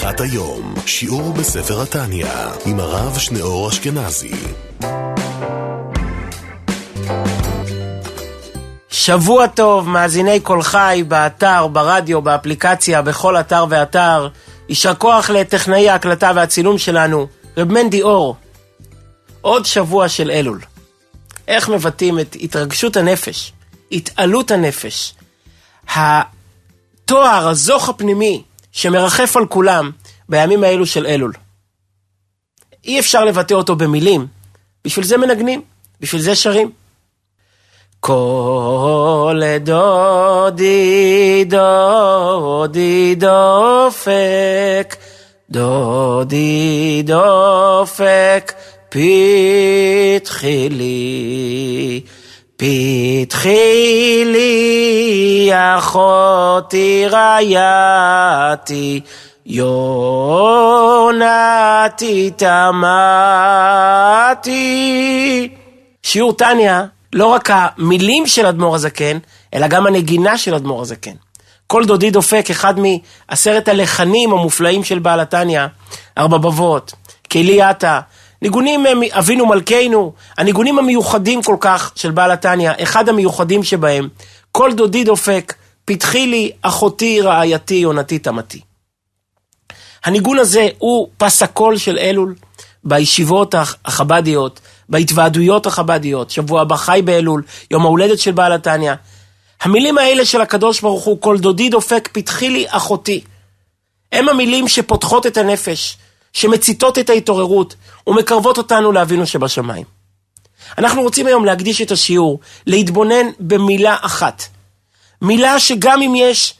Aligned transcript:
בשיחת 0.00 0.20
היום, 0.20 0.74
שיעור 0.86 1.32
בספר 1.32 1.82
התניא, 1.82 2.26
עם 2.66 2.80
הרב 2.80 3.18
שניאור 3.18 3.68
אשכנזי. 3.68 4.32
שבוע 8.90 9.46
טוב, 9.46 9.88
מאזיני 9.88 10.40
קול 10.40 10.62
חי, 10.62 11.04
באתר, 11.08 11.66
ברדיו, 11.66 12.22
באפליקציה, 12.22 13.02
בכל 13.02 13.36
אתר 13.36 13.66
ואתר. 13.68 14.28
יישר 14.68 14.94
כוח 14.94 15.30
לטכנאי 15.30 15.88
ההקלטה 15.88 16.32
והצילום 16.34 16.78
שלנו, 16.78 17.26
רב 17.56 17.72
מנדי 17.72 18.02
אור. 18.02 18.36
עוד 19.40 19.66
שבוע 19.66 20.08
של 20.08 20.30
אלול. 20.30 20.60
איך 21.48 21.68
מבטאים 21.68 22.20
את 22.20 22.36
התרגשות 22.42 22.96
הנפש, 22.96 23.52
התעלות 23.92 24.50
הנפש, 24.50 25.14
התואר, 25.94 27.48
הזוך 27.48 27.88
הפנימי, 27.88 28.42
שמרחף 28.80 29.36
על 29.36 29.46
כולם 29.46 29.90
בימים 30.28 30.64
האלו 30.64 30.86
של 30.86 31.06
אלול. 31.06 31.32
אי 32.84 33.00
אפשר 33.00 33.24
לבטא 33.24 33.54
אותו 33.54 33.76
במילים, 33.76 34.26
בשביל 34.84 35.04
זה 35.04 35.16
מנגנים, 35.16 35.62
בשביל 36.00 36.22
זה 36.22 36.34
שרים. 36.34 36.70
כל 38.00 39.40
דודי 39.60 41.44
דודי 41.48 43.14
דופק, 43.14 44.96
דודי 45.50 47.02
דופק, 47.06 48.52
פתחי 48.88 50.68
לי, 50.68 52.00
פתחי 52.60 54.22
לי, 54.26 55.50
אחותי 55.52 57.06
רעייתי, 57.10 59.00
יונתי 59.46 60.70
תמתי. 62.30 62.78
שיעור 66.02 66.32
טניה, 66.32 66.84
לא 67.12 67.26
רק 67.26 67.50
המילים 67.52 68.26
של 68.26 68.46
אדמו"ר 68.46 68.74
הזקן, 68.74 69.18
אלא 69.54 69.66
גם 69.66 69.86
הנגינה 69.86 70.38
של 70.38 70.54
אדמו"ר 70.54 70.82
הזקן. 70.82 71.14
כל 71.66 71.84
דודי 71.84 72.10
דופק, 72.10 72.46
אחד 72.50 72.74
מעשרת 72.78 73.68
הלחנים 73.68 74.32
המופלאים 74.32 74.84
של 74.84 74.98
בעל 74.98 75.20
התניא, 75.20 75.62
ארבע 76.18 76.38
בבות, 76.38 76.92
כלי 77.32 77.62
עטה, 77.62 78.00
ניגונים 78.42 78.86
אבינו 79.10 79.46
מלכנו, 79.46 80.12
הניגונים 80.38 80.78
המיוחדים 80.78 81.42
כל 81.42 81.56
כך 81.60 81.92
של 81.94 82.10
בעל 82.10 82.30
התניא, 82.30 82.72
אחד 82.82 83.08
המיוחדים 83.08 83.62
שבהם, 83.62 84.08
כל 84.52 84.72
דודי 84.72 85.04
דופק, 85.04 85.54
פתחי 85.84 86.26
לי 86.26 86.50
אחותי 86.62 87.20
רעייתי 87.20 87.74
יונתי 87.74 88.18
תמתי. 88.18 88.60
הניגון 90.04 90.38
הזה 90.38 90.68
הוא 90.78 91.08
פס 91.16 91.42
הקול 91.42 91.76
של 91.76 91.98
אלול 91.98 92.34
בישיבות 92.84 93.54
החבדיות, 93.84 94.60
בהתוועדויות 94.88 95.66
החבדיות, 95.66 96.30
שבוע 96.30 96.60
הבא 96.60 96.76
חי 96.76 97.00
באלול, 97.04 97.42
יום 97.70 97.82
ההולדת 97.82 98.18
של 98.18 98.32
בעל 98.32 98.52
התניא. 98.52 98.92
המילים 99.60 99.98
האלה 99.98 100.24
של 100.24 100.40
הקדוש 100.40 100.80
ברוך 100.80 101.04
הוא, 101.04 101.20
כל 101.20 101.38
דודי 101.38 101.68
דופק 101.68 102.08
פתחי 102.12 102.50
לי 102.50 102.66
אחותי, 102.68 103.20
הם 104.12 104.28
המילים 104.28 104.68
שפותחות 104.68 105.26
את 105.26 105.36
הנפש, 105.36 105.96
שמציתות 106.32 106.98
את 106.98 107.10
ההתעוררות 107.10 107.74
ומקרבות 108.06 108.58
אותנו 108.58 108.92
לאבינו 108.92 109.26
שבשמיים. 109.26 109.84
אנחנו 110.78 111.02
רוצים 111.02 111.26
היום 111.26 111.44
להקדיש 111.44 111.82
את 111.82 111.90
השיעור, 111.90 112.40
להתבונן 112.66 113.26
במילה 113.40 113.96
אחת. 114.00 114.42
מילה 115.22 115.60
שגם 115.60 116.02
אם 116.02 116.14
יש 116.16 116.54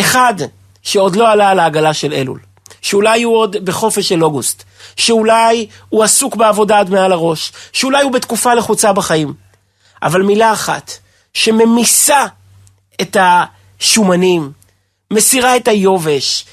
אחד 0.00 0.34
שעוד 0.82 1.16
לא 1.16 1.28
עלה 1.28 1.50
על 1.50 1.58
העגלה 1.58 1.94
של 1.94 2.12
אלול, 2.12 2.40
שאולי 2.82 3.22
הוא 3.22 3.36
עוד 3.36 3.56
בחופש 3.64 4.08
של 4.08 4.24
אוגוסט, 4.24 4.64
שאולי 4.96 5.66
הוא 5.88 6.04
עסוק 6.04 6.36
בעבודה 6.36 6.78
עד 6.78 6.90
מעל 6.90 7.12
הראש, 7.12 7.52
שאולי 7.72 8.02
הוא 8.02 8.12
בתקופה 8.12 8.54
לחוצה 8.54 8.92
בחיים, 8.92 9.34
אבל 10.02 10.22
מילה 10.22 10.52
אחת 10.52 10.92
שממיסה 11.34 12.26
את 13.00 13.16
השומנים, 13.20 14.52
מסירה 15.10 15.56
את 15.56 15.68
היובש, 15.68 16.44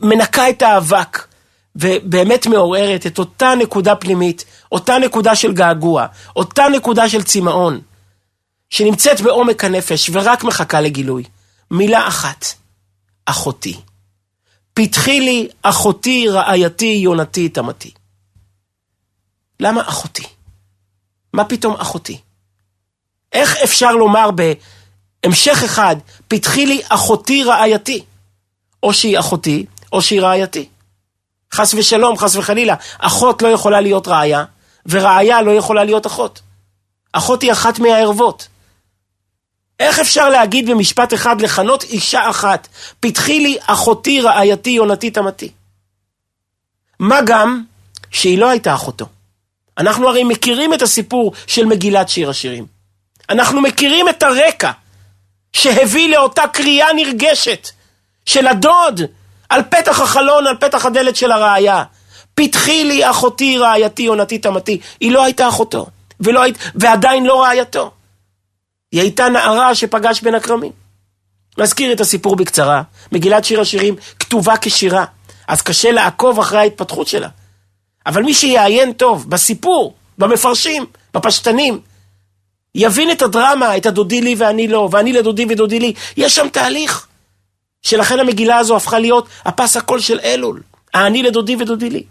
מנקה 0.00 0.48
את 0.50 0.62
האבק, 0.62 1.29
ובאמת 1.76 2.46
מעוררת 2.46 3.06
את 3.06 3.18
אותה 3.18 3.52
נקודה 3.58 3.96
פנימית, 3.96 4.44
אותה 4.72 4.98
נקודה 4.98 5.36
של 5.36 5.52
געגוע, 5.52 6.06
אותה 6.36 6.68
נקודה 6.68 7.08
של 7.08 7.22
צמאון, 7.22 7.80
שנמצאת 8.70 9.20
בעומק 9.20 9.64
הנפש 9.64 10.10
ורק 10.12 10.44
מחכה 10.44 10.80
לגילוי. 10.80 11.24
מילה 11.70 12.08
אחת, 12.08 12.44
אחותי. 13.26 13.80
פתחי 14.74 15.20
לי 15.20 15.48
אחותי, 15.62 16.28
רעייתי, 16.28 17.00
יונתי, 17.02 17.48
תמתי. 17.48 17.90
למה 19.60 19.88
אחותי? 19.88 20.24
מה 21.32 21.44
פתאום 21.44 21.74
אחותי? 21.76 22.20
איך 23.32 23.56
אפשר 23.64 23.92
לומר 23.92 24.30
בהמשך 24.30 25.62
אחד, 25.64 25.96
פתחי 26.28 26.66
לי 26.66 26.80
אחותי 26.88 27.44
רעייתי? 27.44 28.04
או 28.82 28.94
שהיא 28.94 29.18
אחותי, 29.18 29.66
או 29.92 30.02
שהיא 30.02 30.20
רעייתי. 30.20 30.68
חס 31.54 31.74
ושלום, 31.74 32.18
חס 32.18 32.36
וחלילה, 32.36 32.74
אחות 32.98 33.42
לא 33.42 33.48
יכולה 33.48 33.80
להיות 33.80 34.08
רעיה, 34.08 34.44
ורעיה 34.86 35.42
לא 35.42 35.50
יכולה 35.50 35.84
להיות 35.84 36.06
אחות. 36.06 36.40
אחות 37.12 37.42
היא 37.42 37.52
אחת 37.52 37.78
מהערבות. 37.78 38.48
איך 39.80 39.98
אפשר 39.98 40.28
להגיד 40.28 40.70
במשפט 40.70 41.14
אחד, 41.14 41.40
לכנות 41.40 41.82
אישה 41.82 42.30
אחת, 42.30 42.68
פתחי 43.00 43.40
לי 43.40 43.58
אחותי, 43.66 44.20
רעייתי, 44.20 44.70
יונתי, 44.70 45.10
תמתי? 45.10 45.52
מה 46.98 47.20
גם 47.26 47.62
שהיא 48.10 48.38
לא 48.38 48.48
הייתה 48.48 48.74
אחותו. 48.74 49.06
אנחנו 49.78 50.08
הרי 50.08 50.24
מכירים 50.24 50.74
את 50.74 50.82
הסיפור 50.82 51.32
של 51.46 51.66
מגילת 51.66 52.08
שיר 52.08 52.30
השירים. 52.30 52.66
אנחנו 53.30 53.60
מכירים 53.60 54.08
את 54.08 54.22
הרקע 54.22 54.70
שהביא 55.52 56.08
לאותה 56.08 56.42
קריאה 56.52 56.92
נרגשת 56.92 57.68
של 58.26 58.46
הדוד 58.46 59.00
על 59.50 59.62
פתח 59.62 60.00
החלון, 60.00 60.46
על 60.46 60.56
פתח 60.56 60.86
הדלת 60.86 61.16
של 61.16 61.32
הרעיה. 61.32 61.84
פתחי 62.34 62.84
לי 62.84 63.10
אחותי, 63.10 63.58
רעייתי, 63.58 64.02
יונתי, 64.02 64.38
תמתי. 64.38 64.80
היא 65.00 65.12
לא 65.12 65.24
הייתה 65.24 65.48
אחותו, 65.48 65.86
ולא 66.20 66.42
היית, 66.42 66.58
ועדיין 66.74 67.26
לא 67.26 67.42
רעייתו. 67.42 67.90
היא 68.92 69.00
הייתה 69.00 69.28
נערה 69.28 69.74
שפגש 69.74 70.20
בין 70.20 70.34
הכרמים. 70.34 70.72
נזכיר 71.58 71.92
את 71.92 72.00
הסיפור 72.00 72.36
בקצרה. 72.36 72.82
מגילת 73.12 73.44
שיר 73.44 73.60
השירים 73.60 73.96
כתובה 74.18 74.54
כשירה, 74.60 75.04
אז 75.48 75.62
קשה 75.62 75.92
לעקוב 75.92 76.38
אחרי 76.38 76.58
ההתפתחות 76.58 77.08
שלה. 77.08 77.28
אבל 78.06 78.22
מי 78.22 78.34
שיעיין 78.34 78.92
טוב 78.92 79.30
בסיפור, 79.30 79.94
במפרשים, 80.18 80.86
בפשטנים, 81.14 81.80
יבין 82.74 83.10
את 83.10 83.22
הדרמה, 83.22 83.76
את 83.76 83.86
הדודי 83.86 84.20
לי 84.20 84.34
ואני 84.38 84.68
לא, 84.68 84.88
ואני 84.92 85.12
לדודי 85.12 85.46
ודודי 85.48 85.80
לי. 85.80 85.92
יש 86.16 86.34
שם 86.34 86.48
תהליך. 86.48 87.06
שלכן 87.82 88.20
המגילה 88.20 88.56
הזו 88.56 88.76
הפכה 88.76 88.98
להיות 88.98 89.28
הפס 89.44 89.76
הקול 89.76 90.00
של 90.00 90.20
אלול. 90.20 90.62
האני 90.94 91.22
לדודי 91.22 91.56
ודודי 91.56 91.90
לי. 91.90 92.04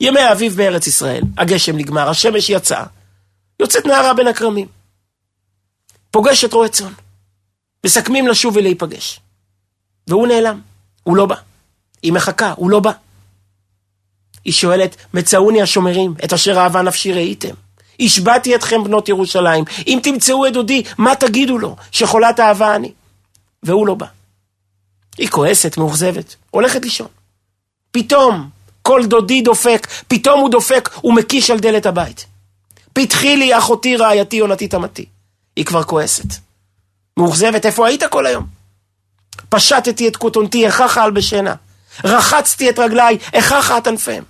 ימי 0.00 0.20
האביב 0.20 0.56
בארץ 0.56 0.86
ישראל, 0.86 1.22
הגשם 1.38 1.76
נגמר, 1.76 2.08
השמש 2.08 2.50
יצאה. 2.50 2.84
יוצאת 3.60 3.86
נערה 3.86 4.14
בין 4.14 4.26
הכרמים. 4.26 4.66
פוגשת 6.10 6.52
רועה 6.52 6.68
צאן. 6.68 6.92
מסכמים 7.86 8.28
לשוב 8.28 8.56
ולהיפגש. 8.56 9.20
והוא 10.06 10.26
נעלם, 10.26 10.60
הוא 11.02 11.16
לא 11.16 11.26
בא. 11.26 11.34
היא 12.02 12.12
מחכה, 12.12 12.54
הוא 12.56 12.70
לא 12.70 12.80
בא. 12.80 12.92
היא 14.44 14.52
שואלת, 14.52 14.96
מצאוני 15.14 15.62
השומרים, 15.62 16.14
את 16.24 16.32
אשר 16.32 16.58
אהבה 16.58 16.82
נפשי 16.82 17.12
ראיתם. 17.12 17.54
השבעתי 18.00 18.54
אתכם 18.54 18.84
בנות 18.84 19.08
ירושלים, 19.08 19.64
אם 19.86 20.00
תמצאו 20.02 20.46
את 20.46 20.52
דודי, 20.52 20.82
מה 20.98 21.16
תגידו 21.16 21.58
לו? 21.58 21.76
שחולת 21.92 22.40
אהבה 22.40 22.76
אני. 22.76 22.92
והוא 23.62 23.86
לא 23.86 23.94
בא. 23.94 24.06
היא 25.18 25.28
כועסת, 25.28 25.76
מאוכזבת, 25.76 26.36
הולכת 26.50 26.82
לישון. 26.82 27.08
פתאום, 27.90 28.48
כל 28.82 29.06
דודי 29.06 29.42
דופק, 29.42 29.86
פתאום 30.08 30.40
הוא 30.40 30.50
דופק, 30.50 30.90
הוא 31.00 31.14
מקיש 31.14 31.50
על 31.50 31.58
דלת 31.58 31.86
הבית. 31.86 32.26
פתחי 32.92 33.36
לי 33.36 33.58
אחותי 33.58 33.96
רעייתי 33.96 34.36
יונתי 34.36 34.68
תמתי. 34.68 35.06
היא 35.56 35.64
כבר 35.64 35.82
כועסת. 35.82 36.34
מאוכזבת, 37.16 37.66
איפה 37.66 37.86
היית 37.86 38.02
כל 38.04 38.26
היום? 38.26 38.46
פשטתי 39.48 40.08
את 40.08 40.16
כותונתי, 40.16 40.66
איככה 40.66 41.04
על 41.04 41.10
בשנה. 41.10 41.54
רחצתי 42.04 42.70
את 42.70 42.78
רגליי, 42.78 43.18
איככה 43.32 43.78
ענפיהם. 43.86 44.24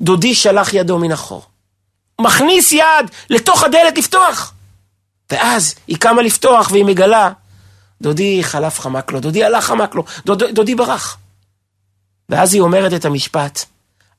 דודי 0.00 0.34
שלח 0.34 0.74
ידו 0.74 0.98
מן 0.98 1.12
החור. 1.12 1.46
מכניס 2.20 2.72
יד 2.72 3.10
לתוך 3.30 3.62
הדלת 3.62 3.98
לפתוח. 3.98 4.54
ואז 5.30 5.74
היא 5.86 5.96
קמה 5.96 6.22
לפתוח 6.22 6.70
והיא 6.70 6.84
מגלה, 6.84 7.30
דודי 8.02 8.44
חלף 8.44 8.80
חמק 8.80 9.12
לו, 9.12 9.20
דודי 9.20 9.44
הלך 9.44 9.64
חמק 9.64 9.94
לו, 9.94 10.04
דוד, 10.26 10.44
דודי 10.52 10.74
ברח. 10.74 11.18
ואז 12.28 12.54
היא 12.54 12.62
אומרת 12.62 12.92
את 12.92 13.04
המשפט, 13.04 13.64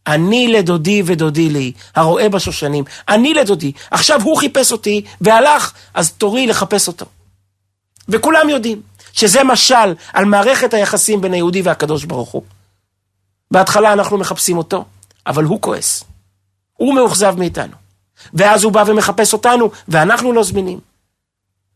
אני 0.08 0.48
לדודי 0.48 1.04
ודודי 1.06 1.50
לי, 1.50 1.72
הרואה 1.96 2.30
בשושנים, 2.30 2.84
אני 3.10 3.34
לדודי. 3.34 3.72
עכשיו 3.92 4.22
הוא 4.22 4.38
חיפש 4.38 4.72
אותי 4.72 5.06
והלך, 5.22 5.74
אז 5.94 6.12
תורי 6.12 6.48
לחפש 6.48 6.88
אותו. 6.88 7.06
וכולם 8.10 8.50
יודעים 8.50 8.82
שזה 9.14 9.44
משל 9.44 9.94
על 10.14 10.26
מערכת 10.26 10.74
היחסים 10.74 11.22
בין 11.22 11.34
היהודי 11.34 11.62
והקדוש 11.62 12.04
ברוך 12.06 12.30
הוא. 12.30 12.44
בהתחלה 13.52 13.94
אנחנו 13.94 14.18
מחפשים 14.18 14.58
אותו, 14.58 14.86
אבל 15.28 15.44
הוא 15.44 15.62
כועס. 15.62 16.04
הוא 16.74 16.96
מאוכזב 16.96 17.36
מאיתנו. 17.38 17.74
ואז 18.34 18.64
הוא 18.64 18.72
בא 18.72 18.84
ומחפש 18.88 19.34
אותנו, 19.34 19.72
ואנחנו 19.88 20.34
לא 20.34 20.44
זמינים. 20.44 20.80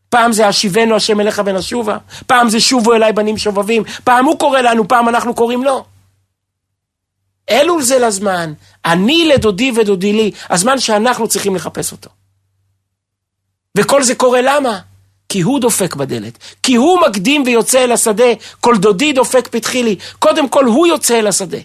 פעם 0.08 0.32
זה 0.32 0.48
השיבנו 0.48 0.96
השם 0.96 1.20
אליך 1.20 1.42
ונשובה, 1.44 1.96
פעם 2.26 2.48
זה 2.48 2.60
שובו 2.60 2.94
אליי 2.94 3.12
בנים 3.12 3.38
שובבים, 3.38 3.82
פעם 4.04 4.24
הוא 4.24 4.38
קורא 4.38 4.60
לנו, 4.60 4.88
פעם 4.88 5.08
אנחנו 5.08 5.34
קוראים 5.34 5.64
לו. 5.64 5.84
אלול 7.50 7.82
זה 7.82 7.98
לזמן, 7.98 8.52
אני 8.84 9.28
לדודי 9.34 9.72
ודודי 9.76 10.12
לי, 10.12 10.30
הזמן 10.50 10.78
שאנחנו 10.78 11.28
צריכים 11.28 11.54
לחפש 11.54 11.92
אותו. 11.92 12.10
וכל 13.78 14.02
זה 14.02 14.14
קורה 14.14 14.40
למה? 14.42 14.78
כי 15.28 15.40
הוא 15.40 15.60
דופק 15.60 15.94
בדלת, 15.94 16.38
כי 16.62 16.74
הוא 16.74 17.00
מקדים 17.00 17.42
ויוצא 17.46 17.84
אל 17.84 17.92
השדה, 17.92 18.24
כל 18.60 18.76
דודי 18.76 19.12
דופק 19.12 19.48
פתחי 19.48 19.82
לי, 19.82 19.96
קודם 20.18 20.48
כל 20.48 20.64
הוא 20.64 20.86
יוצא 20.86 21.18
אל 21.18 21.26
השדה. 21.26 21.58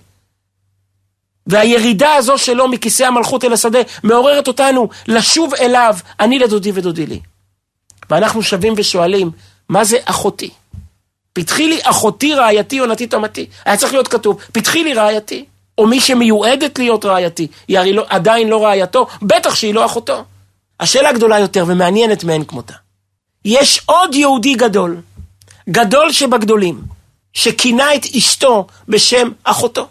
והירידה 1.48 2.14
הזו 2.14 2.38
שלו 2.38 2.68
מכיסא 2.68 3.04
המלכות 3.04 3.44
אל 3.44 3.54
השדה 3.54 3.80
מעוררת 4.04 4.48
אותנו 4.48 4.90
לשוב 5.08 5.54
אליו, 5.54 5.96
אני 6.20 6.40
לדודי 6.40 6.72
ודודי 6.74 7.06
לי. 7.06 7.20
ואנחנו 8.14 8.44
שבים 8.44 8.74
ושואלים, 8.78 9.32
מה 9.70 9.84
זה 9.84 9.98
אחותי? 10.06 10.50
פתחי 11.34 11.68
לי 11.68 11.80
אחותי 11.84 12.34
רעייתי 12.34 12.80
עונתי 12.80 13.08
תמתי. 13.08 13.46
היה 13.66 13.78
צריך 13.78 13.94
להיות 13.94 14.08
כתוב, 14.08 14.38
פתחי 14.52 14.84
לי 14.84 14.94
רעייתי. 14.94 15.46
או 15.78 15.88
מי 15.88 16.00
שמיועדת 16.00 16.80
להיות 16.80 17.06
רעייתי, 17.06 17.48
היא 17.68 17.80
הרי 17.80 17.94
לא, 17.94 18.06
עדיין 18.10 18.50
לא 18.50 18.64
רעייתו, 18.64 19.08
בטח 19.22 19.56
שהיא 19.56 19.74
לא 19.74 19.86
אחותו. 19.86 20.24
השאלה 20.80 21.14
גדולה 21.14 21.40
יותר 21.40 21.66
ומעניינת 21.68 22.24
מאין 22.24 22.44
כמותה. 22.44 22.74
יש 23.46 23.82
עוד 23.86 24.16
יהודי 24.16 24.56
גדול, 24.56 25.02
גדול 25.70 26.12
שבגדולים, 26.12 26.82
שכינה 27.34 27.96
את 27.96 28.06
אשתו 28.18 28.68
בשם 28.88 29.32
אחותו. 29.44 29.88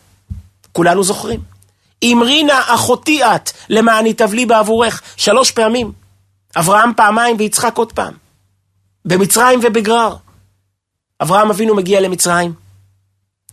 כולנו 0.73 1.05
זוכרים. 1.05 1.41
אמרינה 2.05 2.61
אחותי 2.67 3.25
את, 3.25 3.51
למען 3.69 4.07
יטב 4.07 4.35
לי 4.35 4.47
בעבורך, 4.47 5.03
שלוש 5.17 5.51
פעמים. 5.51 6.02
אברהם 6.57 6.95
פעמיים 6.97 7.37
ויצחק 7.39 7.77
עוד 7.77 7.93
פעם. 7.93 8.15
במצרים 9.05 9.61
ובגרר. 9.63 10.17
אברהם 11.23 11.51
אבינו 11.51 11.75
מגיע 11.75 12.01
למצרים. 12.01 12.53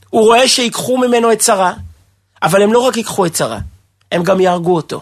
הוא 0.10 0.26
רואה 0.26 0.48
שיקחו 0.48 0.98
ממנו 0.98 1.32
את 1.32 1.42
שרה, 1.42 1.74
אבל 2.44 2.62
הם 2.62 2.74
לא 2.74 2.80
רק 2.80 2.98
ייקחו 2.98 3.26
את 3.26 3.36
שרה, 3.36 3.60
הם 4.12 4.24
גם 4.24 4.40
יהרגו 4.40 4.76
אותו. 4.76 5.02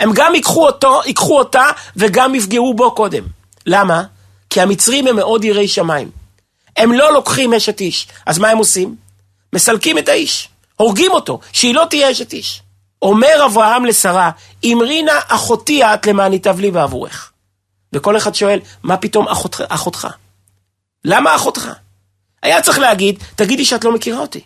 הם 0.00 0.10
גם 0.14 0.34
ייקחו 0.34 0.66
אותו, 0.66 1.00
ייקחו 1.06 1.38
אותה 1.38 1.64
וגם 1.96 2.34
יפגעו 2.34 2.74
בו 2.74 2.94
קודם. 2.94 3.24
למה? 3.66 4.02
כי 4.50 4.60
המצרים 4.60 5.06
הם 5.06 5.16
מאוד 5.16 5.44
יראי 5.44 5.68
שמיים. 5.68 6.10
הם 6.76 6.92
לא 6.92 7.12
לוקחים 7.12 7.54
אשת 7.54 7.80
איש. 7.80 8.08
אז 8.26 8.38
מה 8.38 8.48
הם 8.48 8.58
עושים? 8.58 8.96
מסלקים 9.52 9.98
את 9.98 10.08
האיש. 10.08 10.48
הורגים 10.76 11.12
אותו, 11.12 11.40
שהיא 11.52 11.74
לא 11.74 11.86
תהיה 11.90 12.10
אשת 12.10 12.32
איש. 12.32 12.62
אומר 13.02 13.46
אברהם 13.46 13.84
לשרה, 13.84 14.30
אמרינה 14.64 15.20
אחותי 15.28 15.84
את 15.84 16.06
למען 16.06 16.32
יטב 16.32 16.60
לי 16.60 16.70
בעבורך. 16.70 17.32
וכל 17.92 18.16
אחד 18.16 18.34
שואל, 18.34 18.60
מה 18.82 18.96
פתאום 18.96 19.28
אחותך? 19.28 19.64
אחותך? 19.68 20.08
למה 21.04 21.36
אחותך? 21.36 21.68
היה 22.42 22.62
צריך 22.62 22.78
להגיד, 22.78 23.18
תגידי 23.36 23.64
שאת 23.64 23.84
לא 23.84 23.94
מכירה 23.94 24.18
אותי. 24.18 24.40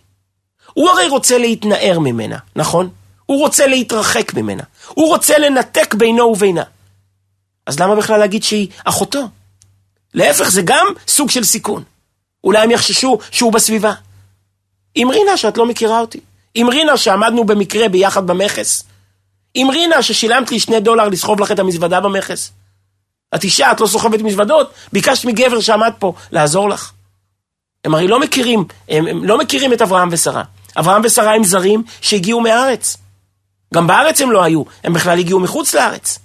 הוא 0.73 0.91
הרי 0.91 1.09
רוצה 1.09 1.39
להתנער 1.39 1.99
ממנה, 1.99 2.39
נכון? 2.57 2.91
הוא 3.27 3.41
רוצה 3.41 3.67
להתרחק 3.67 4.35
ממנה. 4.35 4.63
הוא 4.89 5.09
רוצה 5.09 5.39
לנתק 5.39 5.95
בינו 5.95 6.23
ובינה. 6.25 6.63
אז 7.67 7.81
למה 7.81 7.97
בכלל 7.97 8.19
להגיד 8.19 8.43
שהיא 8.43 8.69
אחותו? 8.85 9.29
להפך, 10.15 10.49
זה 10.49 10.63
גם 10.65 10.87
סוג 11.09 11.31
של 11.31 11.45
סיכון. 11.45 11.83
אולי 12.45 12.59
הם 12.59 12.71
יחששו 12.71 13.19
שהוא 13.31 13.53
בסביבה. 13.53 13.93
אמרינה 15.03 15.37
שאת 15.37 15.57
לא 15.57 15.67
מכירה 15.67 16.01
אותי. 16.01 16.21
אמרינה 16.61 16.97
שעמדנו 16.97 17.45
במקרה 17.45 17.89
ביחד 17.89 18.27
במכס. 18.27 18.85
אמרינה 19.63 20.03
ששילמת 20.03 20.51
לי 20.51 20.61
שני 20.61 20.81
דולר 20.81 21.09
לסחוב 21.09 21.41
לך 21.41 21.53
את 21.53 21.59
המזוודה 21.59 22.01
במכס. 22.01 22.53
את 23.35 23.45
אישה, 23.45 23.73
את 23.73 23.81
לא 23.81 23.87
סוחבת 23.87 24.21
מזוודות, 24.21 24.73
ביקשת 24.93 25.25
מגבר 25.25 25.61
שעמד 25.61 25.93
פה 25.99 26.15
לעזור 26.31 26.69
לך. 26.69 26.93
הם 27.85 27.95
הרי 27.95 28.09
לא 28.09 28.21
מכירים, 28.21 28.65
הם, 28.89 29.07
הם 29.07 29.25
לא 29.25 29.39
מכירים 29.39 29.73
את 29.73 29.83
אברהם 29.83 30.09
ושרה. 30.13 30.43
אברהם 30.77 31.03
ושרה 31.05 31.35
הם 31.35 31.45
זרים 31.45 31.83
שהגיעו 32.01 32.41
מהארץ. 32.41 32.97
גם 33.75 33.87
בארץ 33.87 34.21
הם 34.21 34.31
לא 34.31 34.43
היו, 34.43 34.63
הם 34.85 34.93
בכלל 34.93 35.19
הגיעו 35.19 35.41
מחוץ 35.41 35.75
לארץ. 35.75 36.19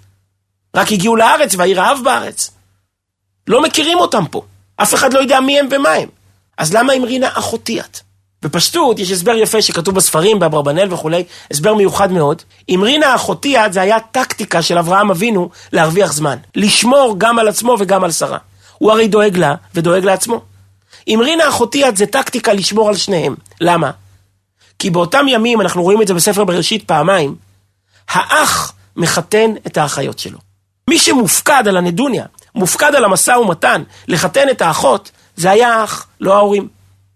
רק 0.75 0.91
הגיעו 0.91 1.15
לארץ 1.15 1.55
והיו 1.55 1.77
רעב 1.77 1.99
בארץ. 2.03 2.51
לא 3.47 3.61
מכירים 3.61 3.97
אותם 3.97 4.25
פה. 4.31 4.41
אף 4.75 4.93
אחד 4.93 5.13
לא 5.13 5.19
יודע 5.19 5.39
מי 5.39 5.59
הם 5.59 5.67
ומה 5.71 5.89
הם. 5.89 6.09
אז 6.57 6.73
למה 6.73 6.93
אמרינה 6.93 7.27
אחותי 7.33 7.79
את? 7.79 7.99
בפשטות 8.41 8.99
יש 8.99 9.11
הסבר 9.11 9.35
יפה 9.35 9.61
שכתוב 9.61 9.95
בספרים, 9.95 10.39
באברבנאל 10.39 10.93
וכולי, 10.93 11.23
הסבר 11.51 11.73
מיוחד 11.73 12.11
מאוד. 12.11 12.41
אמרינה 12.75 13.15
אחותי 13.15 13.65
את 13.65 13.73
זה 13.73 13.81
היה 13.81 13.99
טקטיקה 13.99 14.61
של 14.61 14.77
אברהם 14.77 15.11
אבינו 15.11 15.49
להרוויח 15.73 16.13
זמן. 16.13 16.37
לשמור 16.55 17.15
גם 17.17 17.39
על 17.39 17.47
עצמו 17.47 17.75
וגם 17.79 18.03
על 18.03 18.11
שרה. 18.11 18.37
הוא 18.77 18.91
הרי 18.91 19.07
דואג 19.07 19.37
לה 19.37 19.55
ודואג 19.75 20.05
לעצמו. 20.05 20.41
אמרינה 21.13 21.49
אחותי 21.49 21.87
את 21.87 21.97
זה 21.97 22.05
טקטיקה 22.05 22.53
לשמור 22.53 22.89
על 22.89 22.95
שניהם. 22.95 23.35
למה? 23.61 23.91
כי 24.79 24.89
באותם 24.89 25.25
ימים, 25.27 25.61
אנחנו 25.61 25.83
רואים 25.83 26.01
את 26.01 26.07
זה 26.07 26.13
בספר 26.13 26.43
בראשית 26.43 26.83
פעמיים, 26.87 27.35
האח 28.09 28.73
מחתן 28.95 29.51
את 29.67 29.77
האחיות 29.77 30.19
שלו. 30.19 30.39
מי 30.89 30.99
שמופקד 30.99 31.67
על 31.67 31.77
הנדוניה, 31.77 32.25
מופקד 32.55 32.95
על 32.95 33.05
המשא 33.05 33.31
ומתן 33.31 33.83
לחתן 34.07 34.49
את 34.49 34.61
האחות, 34.61 35.11
זה 35.35 35.51
היה 35.51 35.75
האח, 35.75 36.07
לא 36.21 36.33
ההורים. 36.33 36.67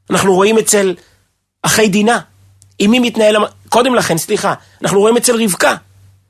אנחנו 0.09 0.33
רואים 0.33 0.57
אצל 0.57 0.95
אחי 1.63 1.87
דינה, 1.87 2.19
עם 2.79 2.91
מי 2.91 2.99
מתנהל, 2.99 3.35
קודם 3.69 3.95
לכן, 3.95 4.17
סליחה, 4.17 4.53
אנחנו 4.81 4.99
רואים 4.99 5.17
אצל 5.17 5.43
רבקה, 5.43 5.75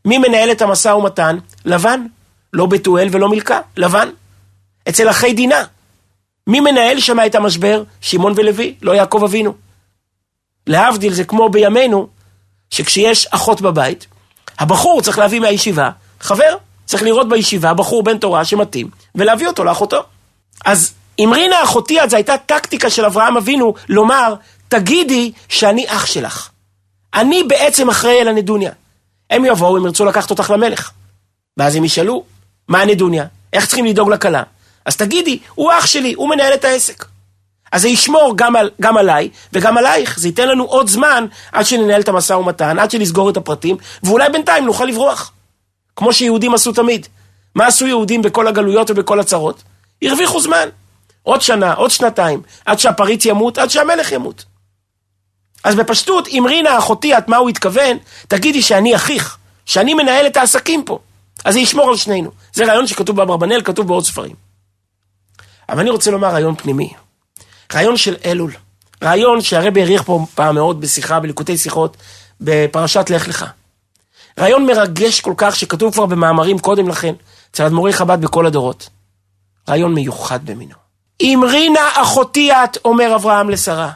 מי 0.06 0.18
מנהל 0.18 0.52
את 0.52 0.62
המשא 0.62 0.90
ומתן? 0.90 1.38
לבן. 1.66 2.06
לא 2.54 2.66
בתואל 2.66 3.08
ולא 3.12 3.30
מילכה, 3.30 3.60
לבן. 3.78 4.10
אצל 4.90 5.10
אחי 5.10 5.34
דינה. 5.34 5.64
מי 6.48 6.60
מנהל 6.60 7.00
שם 7.00 7.18
את 7.26 7.36
המשבר? 7.36 7.84
שמעון 8.02 8.34
ולוי, 8.36 8.76
לא 8.82 8.92
יעקב 8.92 9.22
אבינו. 9.24 9.54
להבדיל 10.68 11.14
זה 11.14 11.24
כמו 11.24 11.50
בימינו, 11.50 12.08
שכשיש 12.70 13.28
אחות 13.32 13.62
בבית, 13.62 14.08
הבחור 14.60 15.02
צריך 15.02 15.20
להביא 15.20 15.40
מהישיבה 15.40 15.90
חבר, 16.20 16.56
צריך 16.86 17.04
לראות 17.04 17.30
בישיבה 17.30 17.74
בחור 17.74 18.04
בן 18.04 18.18
תורה 18.18 18.46
שמתאים, 18.46 18.90
ולהביא 19.16 19.48
אותו 19.48 19.64
לאחותו. 19.64 20.04
אז 20.66 20.94
אמרינה 21.24 21.64
אחותי 21.64 22.02
אז 22.02 22.14
הייתה 22.14 22.38
טקטיקה 22.38 22.90
של 22.90 23.06
אברהם 23.06 23.38
אבינו 23.38 23.74
לומר, 23.90 24.36
תגידי 24.74 25.32
שאני 25.50 25.86
אח 25.88 26.06
שלך. 26.06 26.50
אני 27.14 27.44
בעצם 27.44 27.90
אחראי 27.90 28.22
על 28.22 28.28
הנדוניה. 28.28 28.72
הם 29.30 29.46
יבואו, 29.46 29.78
הם 29.78 29.86
ירצו 29.86 30.06
לקחת 30.06 30.30
אותך 30.30 30.50
למלך. 30.50 30.92
ואז 31.58 31.76
הם 31.76 31.84
ישאלו, 31.86 32.24
מה 32.68 32.82
הנדוניה? 32.82 33.26
איך 33.54 33.66
צריכים 33.66 33.86
לדאוג 33.86 34.10
לכלה? 34.12 34.44
אז 34.86 34.98
תגידי, 34.98 35.40
הוא 35.56 35.72
אח 35.80 35.86
שלי, 35.86 36.14
הוא 36.14 36.30
מנהל 36.30 36.54
את 36.54 36.66
העסק. 36.66 37.06
אז 37.72 37.82
זה 37.82 37.88
ישמור 37.88 38.34
גם, 38.36 38.56
על, 38.56 38.70
גם 38.82 38.98
עליי 38.98 39.30
וגם 39.54 39.78
עלייך. 39.78 40.20
זה 40.20 40.28
ייתן 40.28 40.48
לנו 40.48 40.64
עוד 40.64 40.88
זמן 40.88 41.26
עד 41.52 41.66
שננהל 41.66 42.02
את 42.02 42.08
המשא 42.08 42.34
ומתן, 42.34 42.80
עד 42.80 42.92
שנסגור 42.92 43.30
את 43.30 43.38
הפרטים, 43.38 43.78
ואולי 44.04 44.30
בינתיים 44.30 44.66
נוכל 44.66 44.86
לברוח. 44.86 45.32
כמו 45.96 46.14
שיהודים 46.14 46.54
עשו 46.54 46.72
תמיד. 46.72 47.08
מה 47.56 47.68
עשו 47.68 47.88
יהודים 47.88 48.22
בכל 48.22 48.48
הגלויות 48.48 48.90
ובכל 48.92 49.20
הצרות? 49.20 49.64
הרוויחו 50.02 50.40
זמן. 50.40 50.70
עוד 51.24 51.42
שנה, 51.42 51.74
עוד 51.74 51.92
שנתיים, 51.92 52.42
עד 52.66 52.80
שהפריץ 52.80 53.26
ימות, 53.26 53.58
עד 53.58 53.70
שהמלך 53.70 54.12
ימות. 54.12 54.46
אז 55.64 55.76
בפשטות, 55.76 56.28
אם 56.28 56.46
רינה 56.48 56.78
אחותי, 56.78 57.18
את 57.18 57.28
מה 57.28 57.38
הוא 57.38 57.50
התכוון, 57.50 57.98
תגידי 58.28 58.62
שאני 58.62 58.96
אחיך, 58.96 59.38
שאני 59.66 59.94
מנהל 59.94 60.28
את 60.28 60.38
העסקים 60.38 60.84
פה. 60.86 61.00
אז 61.46 61.54
זה 61.54 61.60
ישמור 61.60 61.90
על 61.90 61.98
שנינו. 61.98 62.32
זה 62.54 62.66
רעיון 62.66 62.88
שכתוב 62.88 63.16
באברבנאל, 63.16 63.62
כתוב 63.62 63.88
בעוד 63.88 64.06
ספרים. 64.06 64.36
אבל 65.70 65.80
אני 65.80 65.90
רוצה 65.90 66.12
לומר 66.12 66.28
רעיון 66.28 66.56
פנימי. 66.56 66.94
רעיון 67.74 67.98
של 67.98 68.16
אלול. 68.26 68.54
רעיון 69.04 69.42
שהרבי 69.42 69.82
העריך 69.82 70.04
פה 70.04 70.26
פעם 70.36 70.56
מאוד 70.56 70.82
בשיחה, 70.82 71.20
בליקוטי 71.20 71.58
שיחות, 71.58 71.98
בפרשת 72.42 73.10
לך 73.10 73.28
לך. 73.28 73.46
רעיון 74.40 74.66
מרגש 74.66 75.22
כל 75.22 75.34
כך, 75.38 75.56
שכתוב 75.56 75.94
כבר 75.94 76.06
במאמרים 76.06 76.60
קודם 76.60 76.90
לכן, 76.90 77.14
אצל 77.52 77.64
אדמו"רי 77.64 77.94
חב"ד 77.94 78.22
בכל 78.22 78.46
הדורות. 78.46 78.90
רעיון 79.70 79.94
מיוחד 79.94 80.46
במינו. 80.46 80.76
אמרינה 81.24 81.90
אחותי 81.94 82.52
את, 82.52 82.78
אומר 82.86 83.16
אברהם 83.16 83.50
לשרה. 83.50 83.92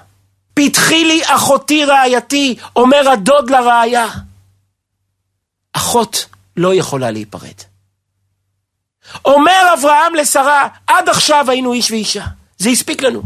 פתחי 0.58 1.06
לי 1.06 1.22
אחותי 1.26 1.86
רעייתי, 1.86 2.56
אומר 2.76 3.10
הדוד 3.10 3.50
לרעיה. 3.50 4.08
אחות 5.74 6.26
לא 6.58 6.74
יכולה 6.74 7.12
להיפרד. 7.12 7.54
אומר 9.26 9.74
אברהם 9.80 10.16
לשרה, 10.16 10.68
עד 10.88 11.10
עכשיו 11.10 11.52
היינו 11.52 11.74
איש 11.74 11.92
ואישה. 11.92 12.26
זה 12.58 12.70
הספיק 12.70 13.02
לנו. 13.02 13.22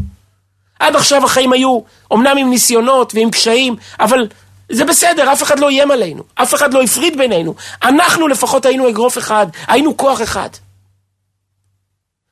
עד 0.78 0.96
עכשיו 0.96 1.24
החיים 1.24 1.52
היו 1.52 1.80
אמנם 2.12 2.38
עם 2.38 2.50
ניסיונות 2.50 3.14
ועם 3.14 3.30
קשיים, 3.30 3.76
אבל 4.00 4.28
זה 4.68 4.84
בסדר, 4.84 5.32
אף 5.32 5.42
אחד 5.42 5.58
לא 5.58 5.68
איים 5.68 5.90
עלינו, 5.90 6.22
אף 6.34 6.54
אחד 6.54 6.74
לא 6.74 6.82
הפריד 6.82 7.18
בינינו. 7.18 7.54
אנחנו 7.82 8.28
לפחות 8.28 8.66
היינו 8.66 8.88
אגרוף 8.88 9.18
אחד, 9.18 9.46
היינו 9.66 9.96
כוח 9.96 10.22
אחד. 10.22 10.48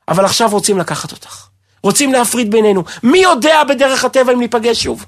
אבל 0.08 0.24
עכשיו 0.24 0.48
רוצים 0.50 0.78
לקחת 0.78 1.12
אותך. 1.12 1.49
רוצים 1.82 2.12
להפריד 2.12 2.50
בינינו. 2.50 2.84
מי 3.02 3.18
יודע 3.18 3.64
בדרך 3.64 4.04
הטבע 4.04 4.32
אם 4.32 4.40
ניפגש 4.40 4.82
שוב? 4.82 5.04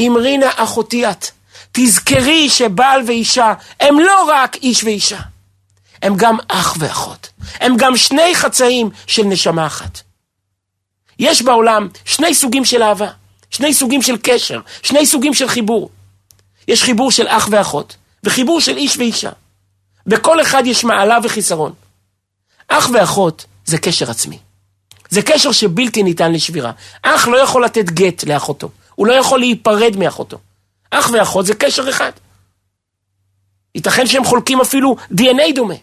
אמרינה 0.00 0.50
אחותי 0.56 1.06
את, 1.06 1.26
תזכרי 1.72 2.50
שבעל 2.50 3.02
ואישה 3.06 3.54
הם 3.80 3.98
לא 3.98 4.24
רק 4.28 4.56
איש 4.56 4.84
ואישה, 4.84 5.18
הם 6.02 6.16
גם 6.16 6.36
אח 6.48 6.76
ואחות. 6.78 7.28
הם 7.60 7.76
גם 7.76 7.96
שני 7.96 8.34
חצאים 8.34 8.90
של 9.06 9.22
נשמה 9.24 9.66
אחת. 9.66 10.00
יש 11.18 11.42
בעולם 11.42 11.88
שני 12.04 12.34
סוגים 12.34 12.64
של 12.64 12.82
אהבה, 12.82 13.08
שני 13.50 13.74
סוגים 13.74 14.02
של 14.02 14.16
קשר, 14.22 14.60
שני 14.82 15.06
סוגים 15.06 15.34
של 15.34 15.48
חיבור. 15.48 15.90
יש 16.68 16.82
חיבור 16.82 17.10
של 17.10 17.28
אח 17.28 17.48
ואחות, 17.50 17.96
וחיבור 18.24 18.60
של 18.60 18.76
איש 18.76 18.96
ואישה. 18.96 19.30
בכל 20.06 20.42
אחד 20.42 20.62
יש 20.66 20.84
מעלה 20.84 21.18
וחיסרון. 21.22 21.72
אח 22.68 22.88
ואחות 22.92 23.44
זה 23.64 23.78
קשר 23.78 24.10
עצמי. 24.10 24.38
זה 25.08 25.22
קשר 25.22 25.52
שבלתי 25.52 26.02
ניתן 26.02 26.32
לשבירה. 26.32 26.72
אח 27.02 27.28
לא 27.28 27.36
יכול 27.36 27.64
לתת 27.64 27.84
גט 27.84 28.24
לאחותו, 28.24 28.68
הוא 28.94 29.06
לא 29.06 29.12
יכול 29.12 29.38
להיפרד 29.38 29.96
מאחותו. 29.96 30.38
אח 30.90 31.10
ואחות 31.12 31.46
זה 31.46 31.54
קשר 31.54 31.90
אחד. 31.90 32.12
ייתכן 33.74 34.06
שהם 34.06 34.24
חולקים 34.24 34.60
אפילו 34.60 34.96
DNA 35.12 35.54
דומה. 35.54 35.74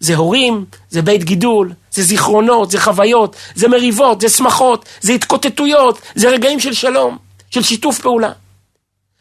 זה 0.00 0.16
הורים, 0.16 0.64
זה 0.90 1.02
בית 1.02 1.24
גידול, 1.24 1.72
זה 1.90 2.02
זיכרונות, 2.02 2.70
זה 2.70 2.80
חוויות, 2.80 3.36
זה 3.54 3.68
מריבות, 3.68 4.20
זה 4.20 4.28
שמחות, 4.28 4.84
זה 5.00 5.12
התקוטטויות, 5.12 6.00
זה 6.14 6.28
רגעים 6.28 6.60
של 6.60 6.72
שלום, 6.72 7.18
של 7.50 7.62
שיתוף 7.62 8.00
פעולה. 8.00 8.32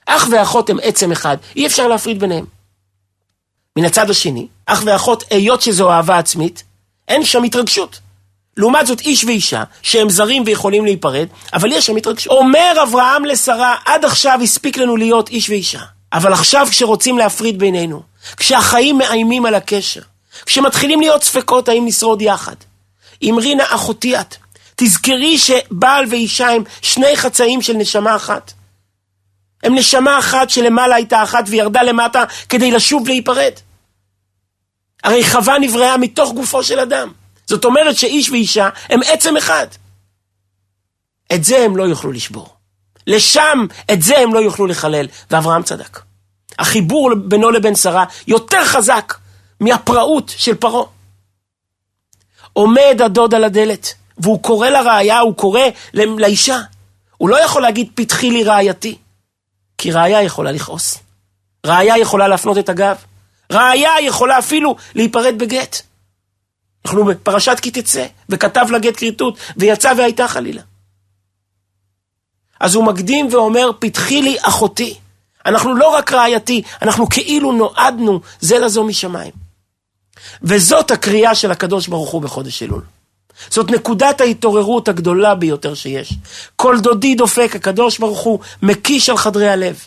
אח 0.05 0.27
ואחות 0.31 0.69
הם 0.69 0.77
עצם 0.83 1.11
אחד, 1.11 1.37
אי 1.55 1.67
אפשר 1.67 1.87
להפריד 1.87 2.19
ביניהם. 2.19 2.45
מן 3.75 3.85
הצד 3.85 4.09
השני, 4.09 4.47
אח 4.65 4.81
ואחות, 4.85 5.23
היות 5.29 5.61
שזו 5.61 5.91
אהבה 5.91 6.17
עצמית, 6.17 6.63
אין 7.07 7.25
שם 7.25 7.43
התרגשות. 7.43 7.99
לעומת 8.57 8.87
זאת 8.87 9.01
איש 9.01 9.23
ואישה, 9.23 9.63
שהם 9.81 10.09
זרים 10.09 10.43
ויכולים 10.45 10.85
להיפרד, 10.85 11.27
אבל 11.53 11.71
יש 11.71 11.85
שם 11.85 11.95
התרגשות. 11.95 12.31
אומר 12.31 12.73
אברהם 12.83 13.25
לשרה, 13.25 13.75
עד 13.85 14.05
עכשיו 14.05 14.39
הספיק 14.43 14.77
לנו 14.77 14.95
להיות 14.95 15.29
איש 15.29 15.49
ואישה. 15.49 15.81
אבל 16.13 16.33
עכשיו 16.33 16.67
כשרוצים 16.69 17.17
להפריד 17.17 17.59
בינינו, 17.59 18.01
כשהחיים 18.37 18.97
מאיימים 18.97 19.45
על 19.45 19.55
הקשר, 19.55 20.01
כשמתחילים 20.45 20.99
להיות 20.99 21.23
ספקות 21.23 21.69
האם 21.69 21.85
נשרוד 21.85 22.21
יחד. 22.21 22.55
אמרינה 23.29 23.63
אחותי 23.67 24.19
את, 24.19 24.35
תזכרי 24.75 25.37
שבעל 25.37 26.05
ואישה 26.09 26.49
הם 26.49 26.63
שני 26.81 27.17
חצאים 27.17 27.61
של 27.61 27.73
נשמה 27.73 28.15
אחת. 28.15 28.53
הם 29.63 29.75
נשמה 29.75 30.19
אחת 30.19 30.49
שלמעלה 30.49 30.95
הייתה 30.95 31.23
אחת 31.23 31.43
וירדה 31.47 31.83
למטה 31.83 32.23
כדי 32.49 32.71
לשוב 32.71 33.07
להיפרד. 33.07 33.51
הרי 35.03 35.23
חווה 35.23 35.59
נבראה 35.59 35.97
מתוך 35.97 36.33
גופו 36.33 36.63
של 36.63 36.79
אדם. 36.79 37.11
זאת 37.47 37.65
אומרת 37.65 37.95
שאיש 37.95 38.29
ואישה 38.29 38.69
הם 38.89 38.99
עצם 39.05 39.37
אחד. 39.37 39.67
את 41.33 41.43
זה 41.43 41.57
הם 41.57 41.77
לא 41.77 41.83
יוכלו 41.83 42.11
לשבור. 42.11 42.57
לשם, 43.07 43.65
את 43.93 44.01
זה 44.01 44.17
הם 44.17 44.33
לא 44.33 44.39
יוכלו 44.39 44.65
לחלל, 44.65 45.07
ואברהם 45.31 45.63
צדק. 45.63 45.99
החיבור 46.59 47.15
בינו 47.15 47.51
לבין 47.51 47.75
שרה 47.75 48.05
יותר 48.27 48.65
חזק 48.65 49.13
מהפראות 49.59 50.33
של 50.37 50.55
פרעה. 50.55 50.85
עומד 52.53 53.01
הדוד 53.05 53.33
על 53.33 53.43
הדלת, 53.43 53.93
והוא 54.17 54.43
קורא 54.43 54.69
לראיה, 54.69 55.19
הוא 55.19 55.35
קורא 55.35 55.61
לאישה. 55.93 56.59
הוא 57.17 57.29
לא 57.29 57.43
יכול 57.43 57.61
להגיד, 57.61 57.91
פתחי 57.95 58.31
לי 58.31 58.43
רעייתי, 58.43 58.97
כי 59.77 59.91
ראיה 59.91 60.21
יכולה 60.21 60.51
לכעוס. 60.51 60.97
ראיה 61.65 61.97
יכולה 61.97 62.27
להפנות 62.27 62.57
את 62.57 62.69
הגב. 62.69 62.97
ראיה 63.51 63.91
יכולה 64.01 64.39
אפילו 64.39 64.75
להיפרד 64.95 65.37
בגט. 65.37 65.81
אנחנו 66.87 67.05
בפרשת 67.05 67.59
כי 67.61 67.71
תצא, 67.71 68.05
וכתב 68.29 68.65
לה 68.71 68.79
גט 68.79 68.97
כריתות, 68.97 69.37
ויצא 69.57 69.93
והייתה 69.97 70.27
חלילה. 70.27 70.61
אז 72.59 72.75
הוא 72.75 72.83
מקדים 72.83 73.27
ואומר, 73.31 73.71
פתחי 73.79 74.21
לי 74.21 74.37
אחותי. 74.41 74.97
אנחנו 75.45 75.75
לא 75.75 75.87
רק 75.87 76.13
רעייתי, 76.13 76.61
אנחנו 76.81 77.09
כאילו 77.09 77.51
נועדנו 77.51 78.21
זה 78.39 78.59
לזו 78.59 78.83
משמיים. 78.83 79.31
וזאת 80.41 80.91
הקריאה 80.91 81.35
של 81.35 81.51
הקדוש 81.51 81.87
ברוך 81.87 82.09
הוא 82.09 82.21
בחודש 82.21 82.63
אלול. 82.63 82.81
זאת 83.49 83.71
נקודת 83.71 84.21
ההתעוררות 84.21 84.87
הגדולה 84.87 85.35
ביותר 85.35 85.73
שיש. 85.73 86.13
כל 86.55 86.79
דודי 86.79 87.15
דופק, 87.15 87.51
הקדוש 87.55 87.97
ברוך 87.97 88.19
הוא 88.19 88.39
מקיש 88.61 89.09
על 89.09 89.17
חדרי 89.17 89.49
הלב, 89.49 89.85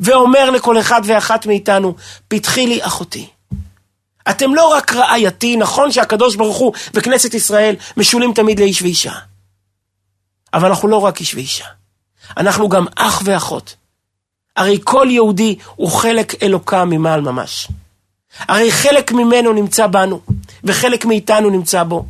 ואומר 0.00 0.50
לכל 0.50 0.80
אחד 0.80 1.00
ואחת 1.04 1.46
מאיתנו, 1.46 1.94
פתחי 2.28 2.66
לי 2.66 2.78
אחותי. 2.82 3.28
אתם 4.30 4.54
לא 4.54 4.66
רק 4.68 4.92
רעייתי, 4.92 5.56
נכון 5.56 5.92
שהקדוש 5.92 6.36
ברוך 6.36 6.56
הוא 6.56 6.72
וכנסת 6.94 7.34
ישראל 7.34 7.76
משולים 7.96 8.34
תמיד 8.34 8.60
לאיש 8.60 8.82
ואישה. 8.82 9.12
אבל 10.54 10.68
אנחנו 10.68 10.88
לא 10.88 10.96
רק 10.96 11.20
איש 11.20 11.34
ואישה, 11.34 11.64
אנחנו 12.36 12.68
גם 12.68 12.86
אח 12.96 13.22
ואחות. 13.24 13.76
הרי 14.56 14.78
כל 14.84 15.06
יהודי 15.10 15.56
הוא 15.76 15.90
חלק 15.90 16.42
אלוקה 16.42 16.84
ממעל 16.84 17.20
ממש. 17.20 17.68
הרי 18.38 18.72
חלק 18.72 19.12
ממנו 19.12 19.52
נמצא 19.52 19.86
בנו, 19.86 20.20
וחלק 20.64 21.04
מאיתנו 21.04 21.50
נמצא 21.50 21.82
בו. 21.82 22.06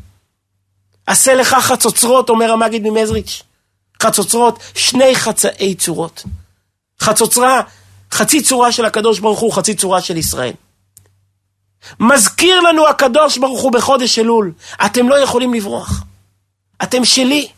עשה 1.06 1.34
לך 1.34 1.56
חצוצרות, 1.60 2.28
אומר 2.28 2.52
המגיד 2.52 2.82
ממזריץ'. 2.82 3.42
חצוצרות, 4.02 4.58
שני 4.74 5.16
חצאי 5.16 5.74
צורות. 5.74 6.24
חצוצרה, 7.00 7.60
חצי 8.12 8.42
צורה 8.42 8.72
של 8.72 8.84
הקדוש 8.84 9.18
ברוך 9.18 9.40
הוא, 9.40 9.52
חצי 9.52 9.74
צורה 9.74 10.00
של 10.00 10.16
ישראל. 10.16 10.52
מזכיר 12.00 12.60
לנו 12.60 12.88
הקדוש 12.88 13.38
ברוך 13.38 13.60
הוא 13.60 13.72
בחודש 13.72 14.18
אלול, 14.18 14.52
אתם 14.84 15.08
לא 15.08 15.14
יכולים 15.14 15.54
לברוח. 15.54 16.02
אתם 16.82 17.04
שלי. 17.04 17.48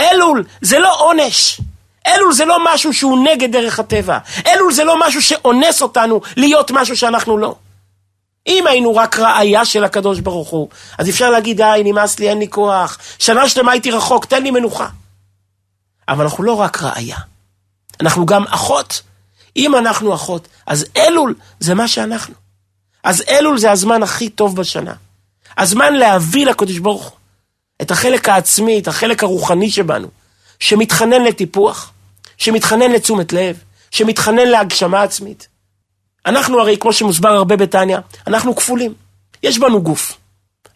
אלול 0.00 0.44
זה 0.60 0.78
לא 0.78 1.00
עונש. 1.00 1.60
אלול 2.06 2.32
זה 2.32 2.44
לא 2.44 2.74
משהו 2.74 2.92
שהוא 2.92 3.28
נגד 3.28 3.52
דרך 3.52 3.78
הטבע. 3.78 4.18
אלול 4.46 4.72
זה 4.72 4.84
לא 4.84 5.00
משהו 5.06 5.22
שאונס 5.22 5.82
אותנו 5.82 6.20
להיות 6.36 6.70
משהו 6.70 6.96
שאנחנו 6.96 7.38
לא. 7.38 7.54
אם 8.46 8.66
היינו 8.66 8.96
רק 8.96 9.18
ראייה 9.18 9.64
של 9.64 9.84
הקדוש 9.84 10.20
ברוך 10.20 10.48
הוא, 10.48 10.68
אז 10.98 11.08
אפשר 11.08 11.30
להגיד, 11.30 11.56
די, 11.56 11.82
נמאס 11.84 12.18
לי, 12.18 12.28
אין 12.28 12.38
לי 12.38 12.48
כוח, 12.50 12.98
שנה 13.18 13.48
שלמה 13.48 13.72
הייתי 13.72 13.90
רחוק, 13.90 14.24
תן 14.24 14.42
לי 14.42 14.50
מנוחה. 14.50 14.88
אבל 16.08 16.24
אנחנו 16.24 16.44
לא 16.44 16.52
רק 16.52 16.82
ראייה, 16.82 17.16
אנחנו 18.00 18.26
גם 18.26 18.44
אחות. 18.44 19.02
אם 19.56 19.76
אנחנו 19.76 20.14
אחות, 20.14 20.48
אז 20.66 20.86
אלול 20.96 21.34
זה 21.60 21.74
מה 21.74 21.88
שאנחנו. 21.88 22.41
אז 23.04 23.22
אלול 23.28 23.58
זה 23.58 23.70
הזמן 23.70 24.02
הכי 24.02 24.28
טוב 24.28 24.56
בשנה. 24.56 24.94
הזמן 25.58 25.94
להביא 25.94 26.46
לקדוש 26.46 26.78
ברוך 26.78 27.04
הוא 27.04 27.18
את 27.82 27.90
החלק 27.90 28.28
העצמי, 28.28 28.78
את 28.78 28.88
החלק 28.88 29.22
הרוחני 29.22 29.70
שבנו, 29.70 30.08
שמתחנן 30.60 31.22
לטיפוח, 31.22 31.92
שמתחנן 32.36 32.90
לתשומת 32.90 33.32
לב, 33.32 33.58
שמתחנן 33.90 34.48
להגשמה 34.48 35.02
עצמית. 35.02 35.48
אנחנו 36.26 36.60
הרי, 36.60 36.76
כמו 36.76 36.92
שמוסבר 36.92 37.28
הרבה 37.28 37.56
בתניא, 37.56 37.98
אנחנו 38.26 38.56
כפולים. 38.56 38.94
יש 39.42 39.58
בנו 39.58 39.82
גוף. 39.82 40.16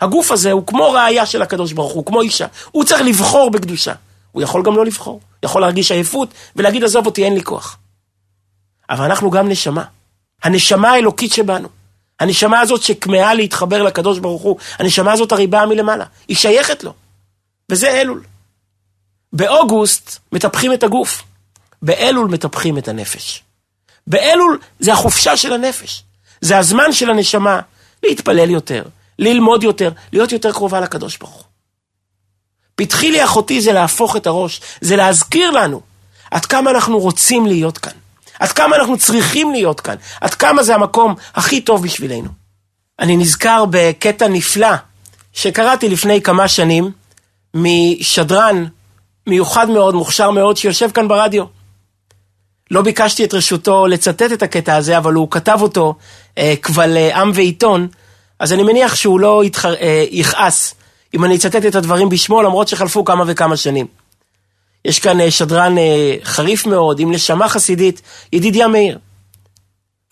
הגוף 0.01 0.31
הזה 0.31 0.53
הוא 0.53 0.67
כמו 0.67 0.91
ראייה 0.91 1.27
של 1.27 1.43
הקדוש 1.43 1.73
ברוך 1.73 1.93
הוא, 1.93 2.07
כמו 2.07 2.23
אישה. 2.23 2.47
הוא 2.71 2.85
צריך 2.85 3.03
לבחור 3.03 3.51
בקדושה. 3.51 3.93
הוא 4.33 4.43
יכול 4.43 4.63
גם 4.63 4.77
לא 4.77 4.85
לבחור. 4.85 5.21
יכול 5.43 5.61
להרגיש 5.61 5.93
עייפות 5.93 6.29
ולהגיד, 6.57 6.85
עזוב 6.85 7.07
אותי, 7.07 7.25
אין 7.25 7.35
לי 7.35 7.43
כוח. 7.43 7.79
אבל 8.91 9.05
אנחנו 9.05 9.31
גם 9.31 9.49
נשמה. 9.49 9.85
הנשמה 10.43 10.91
האלוקית 10.91 11.33
שבנו. 11.33 11.69
הנשמה 12.21 12.61
הזאת 12.61 12.83
שכמהה 12.83 13.35
להתחבר 13.35 13.83
לקדוש 13.83 14.19
ברוך 14.19 14.43
הוא, 14.43 14.57
הנשמה 14.79 15.13
הזאת 15.13 15.33
הרי 15.33 15.47
באה 15.47 15.67
מלמעלה. 15.67 16.05
היא 16.29 16.37
שייכת 16.37 16.85
לו. 16.85 16.93
וזה 17.71 18.01
אלול. 18.01 18.23
באוגוסט 19.33 20.19
מטפחים 20.33 20.73
את 20.73 20.83
הגוף. 20.83 21.23
באלול 21.83 22.29
מטפחים 22.29 22.79
את 22.79 22.89
הנפש. 22.89 23.43
באלול 24.07 24.59
זה 24.79 24.93
החופשה 24.93 25.37
של 25.37 25.53
הנפש. 25.53 26.03
זה 26.41 26.59
הזמן 26.59 26.93
של 26.93 27.11
הנשמה 27.11 27.61
להתפלל 28.03 28.51
יותר, 28.51 28.83
ללמוד 29.19 29.63
יותר, 29.63 29.91
להיות 30.13 30.33
יותר 30.33 30.53
קרובה 30.53 30.81
לקדוש 30.81 31.17
ברוך 31.17 31.35
הוא. 31.35 31.45
פתחי 32.75 33.11
לי 33.11 33.25
אחותי 33.25 33.61
זה 33.61 33.73
להפוך 33.73 34.17
את 34.17 34.27
הראש, 34.27 34.61
זה 34.81 34.97
להזכיר 34.97 35.51
לנו 35.51 35.81
עד 36.31 36.47
כמה 36.47 36.71
אנחנו 36.71 36.99
רוצים 36.99 37.47
להיות 37.47 37.79
כאן, 37.79 37.93
עד 38.41 38.53
כמה 38.53 38.77
אנחנו 38.77 38.99
צריכים 38.99 39.53
להיות 39.53 39.81
כאן, 39.81 39.95
עד 40.21 40.35
כמה 40.35 40.63
זה 40.63 40.75
המקום 40.75 41.15
הכי 41.35 41.61
טוב 41.61 41.83
בשבילנו. 41.83 42.29
אני 42.99 43.17
נזכר 43.17 43.65
בקטע 43.71 44.29
נפלא 44.29 44.75
שקראתי 45.33 45.89
לפני 45.89 46.23
כמה 46.23 46.49
שנים 46.49 46.91
משדרן 47.55 48.65
מיוחד 49.27 49.71
מאוד, 49.71 49.95
מוכשר 49.95 50.31
מאוד, 50.31 50.57
שיושב 50.57 50.91
כאן 50.91 51.09
ברדיו. 51.09 51.45
לא 52.71 52.83
ביקשתי 52.83 53.25
את 53.25 53.35
רשותו 53.35 53.87
לצטט 53.87 54.33
את 54.33 54.43
הקטע 54.43 54.77
הזה, 54.77 54.99
אבל 54.99 55.13
הוא 55.13 55.31
כתב 55.31 55.59
אותו 55.63 55.95
אה, 56.39 56.55
קבל 56.61 56.97
אה, 56.97 57.21
עם 57.21 57.31
ועיתון, 57.35 57.89
אז 58.39 58.53
אני 58.53 58.63
מניח 58.63 58.95
שהוא 58.95 59.21
לא 59.21 59.45
יתחר, 59.45 59.75
אה, 59.75 60.05
יכעס 60.11 60.75
אם 61.15 61.25
אני 61.25 61.37
אצטט 61.37 61.67
את 61.67 61.75
הדברים 61.75 62.09
בשמו, 62.09 62.43
למרות 62.43 62.69
שחלפו 62.69 63.05
כמה 63.05 63.25
וכמה 63.27 63.57
שנים. 63.57 63.87
יש 64.87 64.99
כאן 64.99 65.21
אה, 65.21 65.31
שדרן 65.31 65.79
אה, 65.79 66.15
חריף 66.23 66.67
מאוד, 66.67 67.01
עם 67.01 67.13
נשמה 67.13 67.49
חסידית, 67.49 68.03
ידידיה 68.33 68.69
מאיר. 68.69 68.99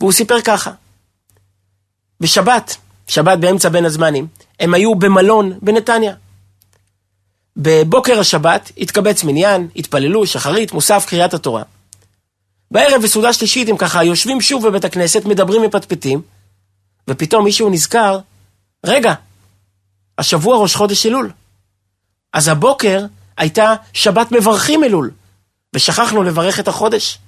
והוא 0.01 0.13
סיפר 0.13 0.41
ככה: 0.41 0.71
בשבת, 2.21 2.77
שבת 3.09 3.39
באמצע 3.39 3.69
בין 3.69 3.85
הזמנים, 3.85 4.27
הם 4.61 4.75
היו 4.75 4.95
במלון 4.95 5.59
בנתניה. 5.63 6.15
בבוקר 7.57 8.21
השבת 8.21 8.73
התקבץ 8.79 9.25
מניין, 9.25 9.69
התפללו, 9.77 10.27
שחרית, 10.27 10.73
מוסף, 10.73 11.05
קריאת 11.09 11.35
התורה. 11.35 11.63
בערב 12.71 13.03
בסעודה 13.03 13.33
שלישית 13.33 13.69
הם 13.69 13.77
ככה 13.77 14.05
יושבים 14.05 14.41
שוב 14.41 14.67
בבית 14.69 14.85
הכנסת, 14.85 15.25
מדברים 15.25 15.63
מפטפטים, 15.63 16.23
ופתאום 17.09 17.45
מישהו 17.45 17.71
נזכר, 17.71 18.19
רגע, 18.87 19.15
השבוע 20.19 20.57
ראש 20.57 20.75
חודש 20.75 21.07
אלול. 21.07 21.31
אז 22.33 22.49
הבוקר 22.49 23.05
הייתה 23.37 23.75
שבת 23.93 24.33
מברכים 24.33 24.85
אלול, 24.85 25.11
ושכחנו 25.75 26.23
לברך 26.23 26.61
את 26.61 26.69
החודש. 26.69 27.19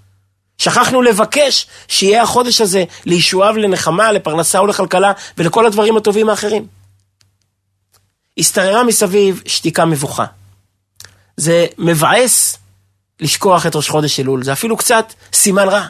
שכחנו 0.59 1.03
לבקש 1.03 1.67
שיהיה 1.89 2.23
החודש 2.23 2.61
הזה 2.61 2.85
לישועה 3.07 3.53
ולנחמה, 3.53 4.13
לפרנסה 4.13 4.63
ולכלכלה 4.63 5.13
ולכל 5.39 5.67
הדברים 5.67 5.97
הטובים 5.97 6.29
האחרים. 6.29 6.67
השתררה 8.39 8.85
מסביב 8.85 9.43
שתיקה 9.47 9.85
מבוכה. 9.85 10.25
זה 11.37 11.67
מבאס 11.79 12.59
לשכוח 13.21 13.67
את 13.67 13.77
ראש 13.77 13.89
חודש 13.89 14.21
אלול, 14.21 14.45
זה 14.45 14.53
אפילו 14.53 14.77
קצת 14.77 15.13
סימן 15.33 15.69
רע. 15.69 15.87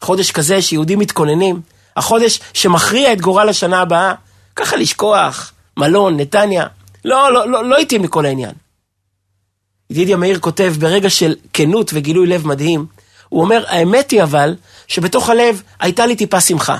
חודש 0.00 0.30
כזה 0.30 0.62
שיהודים 0.62 0.98
מתכוננים, 0.98 1.60
החודש 1.96 2.40
שמכריע 2.54 3.12
את 3.12 3.20
גורל 3.20 3.48
השנה 3.48 3.80
הבאה, 3.80 4.14
ככה 4.56 4.76
לשכוח, 4.76 5.52
מלון, 5.76 6.20
נתניה, 6.20 6.66
לא, 7.04 7.32
לא, 7.32 7.50
לא, 7.50 7.64
לא 7.64 7.78
התאים 7.78 8.02
מכל 8.02 8.26
העניין. 8.26 8.52
ידידיה 9.92 10.16
מאיר 10.16 10.38
כותב, 10.38 10.74
ברגע 10.78 11.10
של 11.10 11.34
כנות 11.52 11.90
וגילוי 11.94 12.26
לב 12.26 12.46
מדהים, 12.46 12.86
הוא 13.28 13.40
אומר, 13.42 13.64
האמת 13.68 14.10
היא 14.10 14.22
אבל, 14.22 14.54
שבתוך 14.88 15.28
הלב 15.28 15.62
הייתה 15.80 16.06
לי 16.06 16.16
טיפה 16.16 16.40
שמחה. 16.40 16.78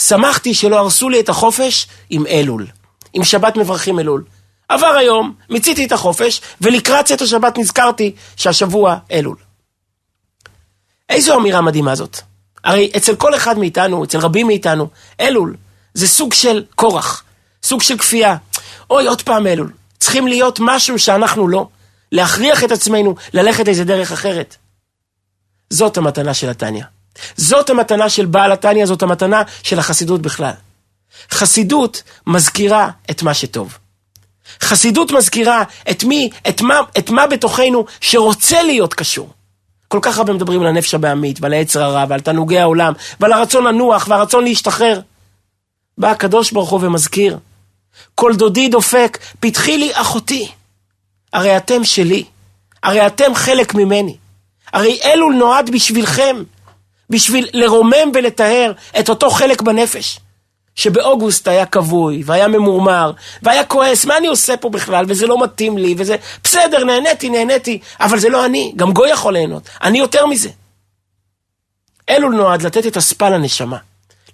שמחתי 0.00 0.54
שלא 0.54 0.78
הרסו 0.78 1.08
לי 1.08 1.20
את 1.20 1.28
החופש 1.28 1.86
עם 2.10 2.26
אלול, 2.26 2.66
עם 3.12 3.24
שבת 3.24 3.56
מברכים 3.56 3.98
אלול. 3.98 4.24
עבר 4.68 4.86
היום, 4.86 5.34
מיציתי 5.50 5.84
את 5.84 5.92
החופש, 5.92 6.40
ולקראת 6.60 7.04
צאת 7.04 7.22
השבת 7.22 7.58
נזכרתי 7.58 8.14
שהשבוע 8.36 8.96
אלול. 9.10 9.36
איזו 11.08 11.38
אמירה 11.38 11.60
מדהימה 11.60 11.94
זאת. 11.94 12.18
הרי 12.64 12.90
אצל 12.96 13.16
כל 13.16 13.34
אחד 13.34 13.58
מאיתנו, 13.58 14.04
אצל 14.04 14.18
רבים 14.18 14.46
מאיתנו, 14.46 14.88
אלול 15.20 15.56
זה 15.94 16.08
סוג 16.08 16.32
של 16.32 16.64
כורח, 16.74 17.24
סוג 17.62 17.82
של 17.82 17.98
כפייה. 17.98 18.36
אוי, 18.90 19.06
עוד 19.06 19.22
פעם 19.22 19.46
אלול. 19.46 19.72
צריכים 20.02 20.26
להיות 20.26 20.58
משהו 20.60 20.98
שאנחנו 20.98 21.48
לא. 21.48 21.68
להכריח 22.12 22.64
את 22.64 22.72
עצמנו 22.72 23.14
ללכת 23.34 23.68
איזה 23.68 23.84
דרך 23.84 24.12
אחרת. 24.12 24.56
זאת 25.70 25.96
המתנה 25.96 26.34
של 26.34 26.48
התניא. 26.48 26.84
זאת 27.36 27.70
המתנה 27.70 28.08
של 28.08 28.26
בעל 28.26 28.52
התניא, 28.52 28.86
זאת 28.86 29.02
המתנה 29.02 29.42
של 29.62 29.78
החסידות 29.78 30.22
בכלל. 30.22 30.52
חסידות 31.30 32.02
מזכירה 32.26 32.90
את 33.10 33.22
מה 33.22 33.34
שטוב. 33.34 33.78
חסידות 34.62 35.10
מזכירה 35.10 35.62
את 35.90 36.04
מי, 36.04 36.30
את 36.48 36.60
מה, 36.60 36.80
את 36.98 37.10
מה 37.10 37.26
בתוכנו 37.26 37.84
שרוצה 38.00 38.62
להיות 38.62 38.94
קשור. 38.94 39.30
כל 39.88 39.98
כך 40.02 40.18
הרבה 40.18 40.32
מדברים 40.32 40.60
על 40.60 40.66
הנפש 40.66 40.94
הבעמית, 40.94 41.38
ועל 41.40 41.52
היצר 41.52 41.82
הרע, 41.82 42.04
ועל 42.08 42.20
תענוגי 42.20 42.58
העולם, 42.58 42.92
ועל 43.20 43.32
הרצון 43.32 43.64
לנוח, 43.64 44.06
והרצון 44.08 44.44
להשתחרר. 44.44 45.00
בא 45.98 46.10
הקדוש 46.10 46.52
ברוך 46.52 46.70
הוא 46.70 46.80
ומזכיר, 46.82 47.38
כל 48.14 48.34
דודי 48.36 48.68
דופק, 48.68 49.18
פתחי 49.40 49.78
לי 49.78 49.90
אחותי. 49.94 50.52
הרי 51.32 51.56
אתם 51.56 51.84
שלי, 51.84 52.24
הרי 52.82 53.06
אתם 53.06 53.34
חלק 53.34 53.74
ממני. 53.74 54.16
הרי 54.72 54.98
אלול 55.04 55.34
נועד 55.34 55.70
בשבילכם, 55.70 56.42
בשביל 57.10 57.48
לרומם 57.52 58.12
ולטהר 58.14 58.72
את 58.98 59.08
אותו 59.08 59.30
חלק 59.30 59.62
בנפש. 59.62 60.18
שבאוגוסט 60.74 61.48
היה 61.48 61.66
כבוי, 61.66 62.22
והיה 62.26 62.48
ממורמר, 62.48 63.12
והיה 63.42 63.64
כועס, 63.64 64.04
מה 64.04 64.16
אני 64.16 64.26
עושה 64.26 64.56
פה 64.56 64.68
בכלל, 64.70 65.04
וזה 65.08 65.26
לא 65.26 65.42
מתאים 65.42 65.78
לי, 65.78 65.94
וזה... 65.98 66.16
בסדר, 66.44 66.84
נהניתי, 66.84 67.30
נהניתי, 67.30 67.80
אבל 68.00 68.18
זה 68.18 68.28
לא 68.28 68.46
אני, 68.46 68.72
גם 68.76 68.92
גוי 68.92 69.10
יכול 69.10 69.32
ליהנות, 69.32 69.68
אני 69.82 69.98
יותר 69.98 70.26
מזה. 70.26 70.48
אלול 72.08 72.34
נועד 72.34 72.62
לתת 72.62 72.86
את 72.86 72.96
הספה 72.96 73.28
לנשמה. 73.28 73.76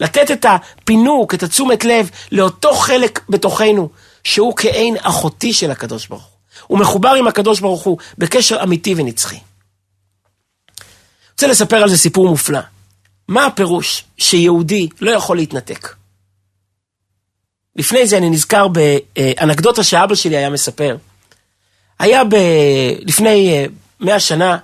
לתת 0.01 0.31
את 0.31 0.47
הפינוק, 0.49 1.35
את 1.35 1.43
התשומת 1.43 1.85
לב, 1.85 2.11
לאותו 2.33 2.73
חלק 2.75 3.21
בתוכנו, 3.29 3.89
שהוא 4.25 4.55
כעין 4.57 4.97
אחותי 5.01 5.53
של 5.53 5.71
הקדוש 5.71 6.07
ברוך 6.07 6.23
הוא. 6.23 6.39
הוא 6.67 6.79
מחובר 6.79 7.15
עם 7.15 7.29
הקדוש 7.29 7.61
ברוך 7.61 7.83
הוא 7.83 7.99
בקשר 8.19 8.63
אמיתי 8.63 8.95
ונצחי. 8.97 9.39
רוצה 11.33 11.47
לספר 11.47 11.77
על 11.77 11.89
זה 11.89 11.99
סיפור 11.99 12.29
מופלא. 12.29 12.61
מה 13.29 13.47
הפירוש 13.47 14.05
שיהודי 14.19 14.89
לא 15.01 15.11
יכול 15.11 15.37
להתנתק? 15.37 15.95
לפני 17.77 18.07
זה 18.07 18.17
אני 18.19 18.31
נזכר 18.31 18.67
באנקדוטה 18.69 19.85
שאבא 19.85 20.15
שלי 20.15 20.37
היה 20.37 20.51
מספר. 20.51 20.97
היה 21.99 22.25
ב... 22.25 22.35
לפני 23.01 23.53
אה, 23.53 23.65
מאה 24.01 24.21
שנה, 24.21 24.59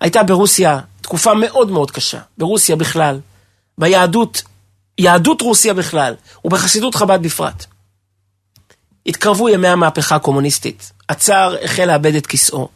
הייתה 0.00 0.22
ברוסיה 0.22 0.80
תקופה 1.00 1.34
מאוד 1.34 1.70
מאוד 1.70 1.90
קשה, 1.90 2.20
ברוסיה 2.38 2.76
בכלל, 2.76 3.20
ביהדות, 3.78 4.42
יהדות 5.00 5.40
רוסיה 5.40 5.74
בכלל, 5.74 6.14
ובחסידות 6.44 6.94
חב"ד 6.94 7.22
בפרט. 7.22 7.66
התקרבו 9.06 9.48
ימי 9.48 9.68
המהפכה 9.68 10.16
הקומוניסטית, 10.16 10.92
הצאר 11.08 11.56
החל 11.64 11.84
לאבד 11.84 12.14
את 12.14 12.26
כיסאו. 12.26 12.68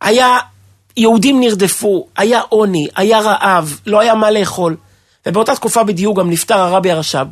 היה 0.00 0.38
יהודים 0.96 1.40
נרדפו, 1.40 2.08
היה 2.16 2.40
עוני, 2.40 2.88
היה 2.96 3.20
רעב, 3.20 3.80
לא 3.86 4.00
היה 4.00 4.14
מה 4.14 4.30
לאכול. 4.30 4.76
ובאותה 5.26 5.54
תקופה 5.54 5.84
בדיוק 5.84 6.18
גם 6.18 6.30
נפטר 6.30 6.58
הרבי 6.58 6.90
הרש"ב, 6.90 7.26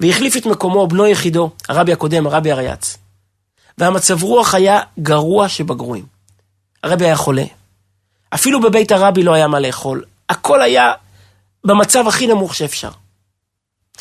והחליף 0.00 0.36
את 0.36 0.46
מקומו 0.46 0.86
בנו 0.86 1.06
יחידו, 1.06 1.50
הרבי 1.68 1.92
הקודם, 1.92 2.26
הרבי 2.26 2.52
הרייץ. 2.52 2.96
והמצב 3.78 4.22
רוח 4.22 4.54
היה 4.54 4.80
גרוע 4.98 5.48
שבגרועים. 5.48 6.04
הרבי 6.82 7.04
היה 7.04 7.16
חולה. 7.16 7.44
אפילו 8.34 8.60
בבית 8.60 8.92
הרבי 8.92 9.22
לא 9.22 9.34
היה 9.34 9.48
מה 9.48 9.60
לאכול. 9.60 10.04
הכל 10.28 10.62
היה 10.62 10.92
במצב 11.64 12.08
הכי 12.08 12.26
נמוך 12.26 12.54
שאפשר. 12.54 12.90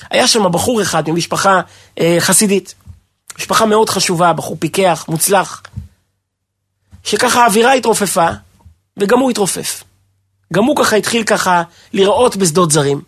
היה 0.09 0.27
שם 0.27 0.51
בחור 0.51 0.81
אחד 0.81 1.09
ממשפחה 1.09 1.62
אה, 1.99 2.17
חסידית. 2.19 2.75
משפחה 3.39 3.65
מאוד 3.65 3.89
חשובה, 3.89 4.33
בחור 4.33 4.57
פיקח, 4.59 5.05
מוצלח. 5.07 5.63
שככה 7.03 7.43
האווירה 7.43 7.73
התרופפה, 7.73 8.27
וגם 8.97 9.19
הוא 9.19 9.31
התרופף. 9.31 9.83
גם 10.53 10.63
הוא 10.63 10.75
ככה 10.75 10.95
התחיל 10.95 11.23
ככה 11.23 11.63
לראות 11.93 12.35
בשדות 12.35 12.71
זרים. 12.71 13.01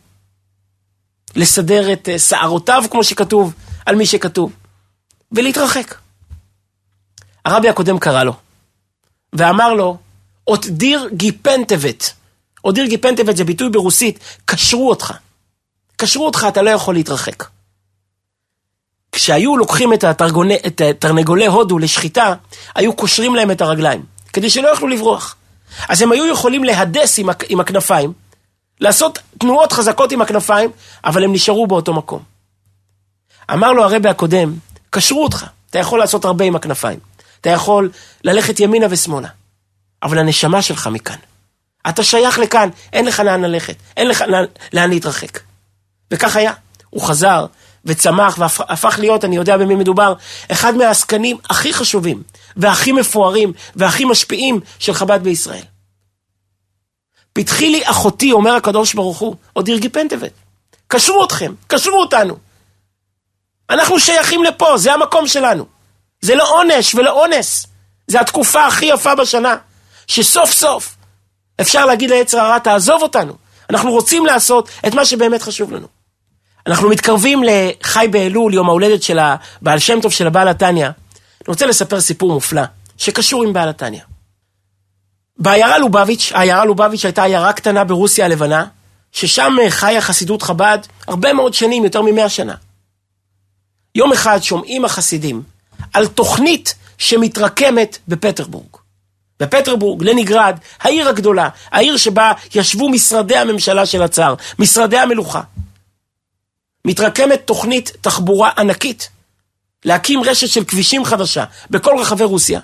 לסדר 1.36 1.94
את 1.94 2.10
אה, 2.10 2.20
שערותיו, 2.20 2.84
כמו 2.92 3.04
שכתוב, 3.04 3.54
על 3.86 3.96
מי 3.96 4.06
שכתוב, 4.06 4.52
ולהתרחק. 5.32 5.96
הרבי 7.46 7.70
הקודם 7.70 8.00
קרא 8.00 8.24
לו, 8.24 8.34
ואמר 9.34 9.74
לו, 9.74 9.98
אות 10.48 10.66
דיר 10.66 11.10
גיפנטבת. 11.14 12.14
אות 12.64 12.76
גיפנטבת 12.76 13.38
זה 13.38 13.44
ביטוי 13.44 13.70
ברוסית, 13.70 14.20
קשרו 14.46 14.90
אותך. 14.90 15.14
קשרו 16.02 16.26
אותך, 16.26 16.46
אתה 16.48 16.62
לא 16.62 16.70
יכול 16.70 16.96
להתרחק. 16.96 17.44
כשהיו 19.12 19.58
לוקחים 19.58 19.94
את, 19.94 20.04
התרגוני, 20.04 20.58
את 20.68 20.82
תרנגולי 21.00 21.46
הודו 21.46 21.80
לשחיטה, 21.80 22.34
היו 22.76 22.94
קושרים 22.94 23.36
להם 23.36 23.52
את 23.52 23.62
הרגליים, 23.62 24.06
כדי 24.34 24.50
שלא 24.50 24.68
יוכלו 24.68 24.88
לברוח. 24.88 25.36
אז 25.90 26.02
הם 26.02 26.12
היו 26.12 26.26
יכולים 26.26 26.64
להדס 26.64 27.20
עם, 27.20 27.30
עם 27.50 27.60
הכנפיים, 27.60 28.14
לעשות 28.80 29.20
תנועות 29.40 29.72
חזקות 29.72 30.12
עם 30.12 30.22
הכנפיים, 30.22 30.72
אבל 31.06 31.24
הם 31.24 31.34
נשארו 31.34 31.68
באותו 31.68 31.94
מקום. 31.94 32.24
אמר 33.54 33.72
לו 33.72 33.84
הרבי 33.84 34.10
הקודם, 34.10 34.54
קשרו 34.90 35.24
אותך, 35.24 35.46
אתה 35.70 35.80
יכול 35.80 36.00
לעשות 36.00 36.26
הרבה 36.26 36.46
עם 36.46 36.56
הכנפיים. 36.56 37.00
אתה 37.42 37.50
יכול 37.50 37.92
ללכת 38.24 38.60
ימינה 38.60 38.86
ושמאלה, 38.90 39.28
אבל 40.04 40.20
הנשמה 40.20 40.62
שלך 40.62 40.88
מכאן. 40.88 41.18
אתה 41.90 42.04
שייך 42.04 42.40
לכאן, 42.40 42.70
אין 42.94 43.06
לך 43.06 43.20
לאן 43.20 43.42
ללכת, 43.42 43.76
אין 43.98 44.08
לך 44.08 44.24
לאן, 44.74 44.90
להתרחק. 44.90 45.51
וכך 46.12 46.36
היה. 46.36 46.54
הוא 46.90 47.02
חזר 47.02 47.46
וצמח 47.86 48.38
והפך 48.40 48.96
להיות, 49.00 49.26
אני 49.26 49.36
יודע 49.36 49.58
במי 49.58 49.76
מדובר, 49.76 50.14
אחד 50.52 50.76
מהעסקנים 50.76 51.38
הכי 51.50 51.74
חשובים 51.74 52.24
והכי 52.58 52.92
מפוארים 52.92 53.54
והכי 53.76 54.06
משפיעים 54.06 54.60
של 54.80 54.94
חב"ד 54.94 55.24
בישראל. 55.24 55.64
פתחי 57.34 57.70
לי 57.70 57.82
אחותי, 57.86 58.32
אומר 58.32 58.56
הקדוש 58.56 58.94
ברוך 58.94 59.20
הוא, 59.20 59.36
עוד 59.54 59.68
ירגי 59.68 59.90
פנטבת. 59.90 60.32
קשרו 60.88 61.26
אתכם, 61.26 61.54
קשרו 61.68 62.02
אותנו. 62.02 62.38
אנחנו 63.70 64.00
שייכים 64.00 64.44
לפה, 64.44 64.78
זה 64.78 64.94
המקום 64.94 65.28
שלנו. 65.28 65.66
זה 66.22 66.36
לא 66.36 66.60
עונש 66.60 66.96
ולא 66.96 67.12
אונס. 67.12 67.68
זה 68.08 68.22
התקופה 68.22 68.66
הכי 68.66 68.86
יפה 68.86 69.16
בשנה, 69.16 69.56
שסוף 70.08 70.52
סוף 70.52 70.96
אפשר 71.62 71.86
להגיד 71.86 72.10
ליצר 72.10 72.40
הרע, 72.40 72.60
תעזוב 72.60 73.02
אותנו. 73.02 73.34
אנחנו 73.70 73.92
רוצים 73.92 74.26
לעשות 74.26 74.70
את 74.88 74.94
מה 74.94 75.06
שבאמת 75.06 75.42
חשוב 75.42 75.72
לנו. 75.72 76.01
אנחנו 76.68 76.90
מתקרבים 76.90 77.42
לחי 77.44 78.08
באלול, 78.12 78.54
יום 78.54 78.70
ההולדת 78.70 79.04
של 79.04 79.20
הבעל 79.20 79.80
שם 79.80 80.02
טוב 80.02 80.12
של 80.12 80.28
הבעל 80.28 80.48
התניא. 80.48 80.86
אני 80.86 80.94
רוצה 81.48 81.66
לספר 81.66 82.02
סיפור 82.02 82.34
מופלא, 82.34 82.62
שקשור 82.98 83.44
עם 83.44 83.54
בעל 83.54 83.70
התניא. 83.70 84.02
בעיירה 85.38 85.78
לובביץ', 85.78 86.32
העיירה 86.36 86.66
לובביץ' 86.66 87.06
הייתה 87.06 87.24
עיירה 87.24 87.54
קטנה 87.54 87.84
ברוסיה 87.84 88.26
הלבנה, 88.26 88.66
ששם 89.12 89.56
חיה 89.70 90.02
חסידות 90.02 90.42
חב"ד 90.42 90.80
הרבה 91.08 91.34
מאוד 91.34 91.54
שנים, 91.54 91.84
יותר 91.84 92.02
ממאה 92.02 92.30
שנה. 92.30 92.56
יום 93.96 94.12
אחד 94.12 94.40
שומעים 94.44 94.86
החסידים 94.86 95.44
על 95.94 96.08
תוכנית 96.08 96.76
שמתרקמת 96.98 97.98
בפטרבורג. 98.08 98.66
בפטרבורג, 99.40 100.04
לניגרד, 100.04 100.58
העיר 100.82 101.10
הגדולה, 101.10 101.50
העיר 101.72 101.98
שבה 101.98 102.32
ישבו 102.56 102.90
משרדי 102.90 103.38
הממשלה 103.38 103.86
של 103.86 104.04
הצאר, 104.04 104.36
משרדי 104.60 104.98
המלוכה. 104.98 105.42
מתרקמת 106.86 107.42
תוכנית 107.46 107.92
תחבורה 108.02 108.52
ענקית, 108.58 109.10
להקים 109.86 110.24
רשת 110.24 110.48
של 110.48 110.66
כבישים 110.66 111.06
חדשה 111.06 111.46
בכל 111.70 111.96
רחבי 112.00 112.24
רוסיה. 112.24 112.60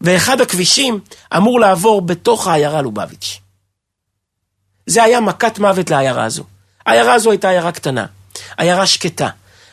ואחד 0.00 0.40
הכבישים 0.40 1.00
אמור 1.36 1.60
לעבור 1.60 2.02
בתוך 2.02 2.46
העיירה 2.46 2.82
לובביץ'. 2.82 3.40
זה 4.86 5.02
היה 5.02 5.20
מכת 5.20 5.58
מוות 5.58 5.90
לעיירה 5.90 6.24
הזו. 6.24 6.44
העיירה 6.86 7.14
הזו 7.14 7.30
הייתה 7.30 7.48
עיירה 7.48 7.72
קטנה, 7.72 8.06
עיירה 8.56 8.86
שקטה, 8.86 9.28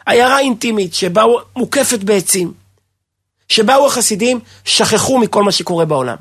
עיירה 0.05 0.39
אינטימית 0.39 0.93
שבה 0.93 1.23
מוקפת 1.55 1.99
בעצים. 1.99 2.53
שבאו 3.49 3.87
החסידים, 3.87 4.39
שכחו 4.65 5.19
מכל 5.19 5.43
מה 5.43 5.51
שקורה 5.51 5.85
בעולם. 5.85 6.15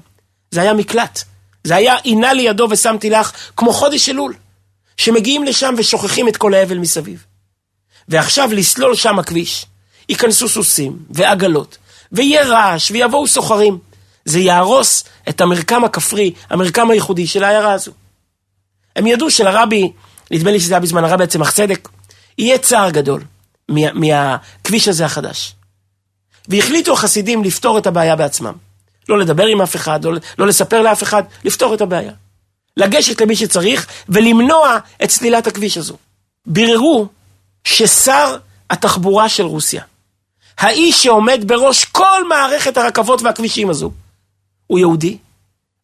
זה 0.51 0.61
היה 0.61 0.73
מקלט. 0.73 1.23
זה 1.65 1.77
היה 1.77 1.97
עינה 1.97 2.33
לידו 2.33 2.67
ושמתי 2.71 3.11
לך, 3.11 3.33
כמו 3.57 3.73
חודש 3.73 4.09
אלול. 4.09 4.35
שמגיעים 4.97 5.45
לשם 5.45 5.75
ושוכחים 5.79 6.29
את 6.29 6.37
כל 6.37 6.55
האבל 6.55 6.79
מסביב. 6.79 7.25
ועכשיו 8.09 8.49
לסלול 8.53 8.95
שם 8.95 9.19
הכביש, 9.19 9.67
ייכנסו 10.09 10.49
סוסים 10.49 10.99
ועגלות, 11.11 11.79
ויהיה 12.13 12.45
רעש 12.45 12.91
ויבואו 12.91 13.27
סוחרים. 13.27 13.79
זה 14.25 14.39
יהרוס 14.39 15.05
את 15.29 15.41
המרקם 15.41 15.85
הכפרי, 15.85 16.33
המרקם 16.51 16.91
הייחודי 16.91 17.27
של 17.27 17.45
העיירה 17.45 17.73
הזו. 17.73 17.93
הם 18.97 19.07
ידעו 19.07 19.31
שלרבי, 19.31 19.93
נדמה 20.31 20.51
לי 20.51 20.61
שזה 20.61 20.75
היה 20.75 20.81
בזמן 20.81 21.05
הרבי 21.05 21.27
צמח 21.27 21.51
צדק, 21.51 21.89
יהיה 22.39 22.59
צער 22.59 22.91
גדול 22.91 23.23
מה, 23.69 23.93
מהכביש 23.93 24.89
הזה 24.89 25.05
החדש. 25.05 25.55
והחליטו 26.49 26.93
החסידים 26.93 27.45
לפתור 27.45 27.79
את 27.79 27.87
הבעיה 27.87 28.17
בעצמם. 28.17 28.53
לא 29.09 29.19
לדבר 29.19 29.47
עם 29.47 29.63
אף 29.63 29.77
אחד, 29.77 30.05
לא, 30.05 30.13
לא 30.39 30.47
לספר 30.47 30.83
לאף 30.83 31.03
אחד, 31.03 31.23
לפתור 31.45 31.75
את 31.75 31.81
הבעיה. 31.81 32.13
לגשת 32.77 33.21
למי 33.21 33.37
שצריך 33.37 33.87
ולמנוע 34.09 34.79
את 35.05 35.11
סלילת 35.11 35.47
הכביש 35.47 35.77
הזו. 35.77 35.97
ביררו 36.47 37.09
ששר 37.65 38.37
התחבורה 38.71 39.29
של 39.29 39.45
רוסיה, 39.45 39.83
האיש 40.59 41.03
שעומד 41.03 41.45
בראש 41.47 41.85
כל 41.85 42.29
מערכת 42.29 42.77
הרכבות 42.77 43.23
והכבישים 43.23 43.71
הזו, 43.71 43.91
הוא 44.67 44.79
יהודי, 44.79 45.19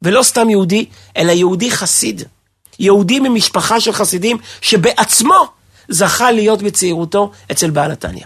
ולא 0.02 0.22
סתם 0.22 0.50
יהודי, 0.50 0.86
אלא 1.16 1.32
יהודי 1.32 1.70
חסיד. 1.70 2.22
יהודי 2.78 3.20
ממשפחה 3.20 3.80
של 3.80 3.92
חסידים, 3.92 4.38
שבעצמו 4.60 5.46
זכה 5.88 6.32
להיות 6.32 6.62
בצעירותו 6.62 7.32
אצל 7.52 7.70
בעל 7.70 7.90
התניא. 7.90 8.24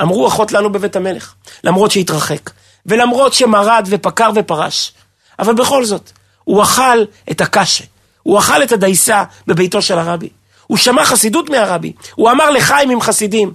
אמרו 0.00 0.28
אחות 0.28 0.52
לנו 0.52 0.72
בבית 0.72 0.96
המלך, 0.96 1.34
למרות 1.64 1.90
שהתרחק, 1.90 2.50
ולמרות 2.86 3.32
שמרד 3.32 3.86
ופקר 3.90 4.30
ופרש, 4.34 4.92
אבל 5.38 5.54
בכל 5.54 5.84
זאת, 5.84 6.10
הוא 6.44 6.62
אכל 6.62 7.04
את 7.30 7.40
הקשה, 7.40 7.84
הוא 8.22 8.38
אכל 8.38 8.62
את 8.62 8.72
הדייסה 8.72 9.24
בביתו 9.46 9.82
של 9.82 9.98
הרבי. 9.98 10.28
הוא 10.66 10.78
שמע 10.78 11.04
חסידות 11.04 11.50
מהרבי, 11.50 11.92
הוא 12.14 12.30
אמר 12.30 12.50
לחיים 12.50 12.90
עם 12.90 13.00
חסידים. 13.00 13.52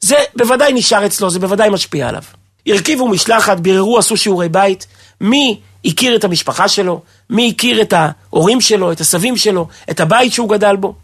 זה 0.00 0.16
בוודאי 0.36 0.72
נשאר 0.72 1.06
אצלו, 1.06 1.30
זה 1.30 1.38
בוודאי 1.38 1.70
משפיע 1.70 2.08
עליו. 2.08 2.22
הרכיבו 2.66 3.08
משלחת, 3.08 3.60
ביררו, 3.60 3.98
עשו 3.98 4.16
שיעורי 4.16 4.48
בית, 4.48 4.86
מי 5.20 5.60
הכיר 5.84 6.16
את 6.16 6.24
המשפחה 6.24 6.68
שלו, 6.68 7.00
מי 7.30 7.52
הכיר 7.54 7.82
את 7.82 7.94
ההורים 7.96 8.60
שלו, 8.60 8.92
את 8.92 9.00
הסבים 9.00 9.36
שלו, 9.36 9.68
את 9.90 10.00
הבית 10.00 10.32
שהוא 10.32 10.48
גדל 10.48 10.76
בו. 10.76 10.94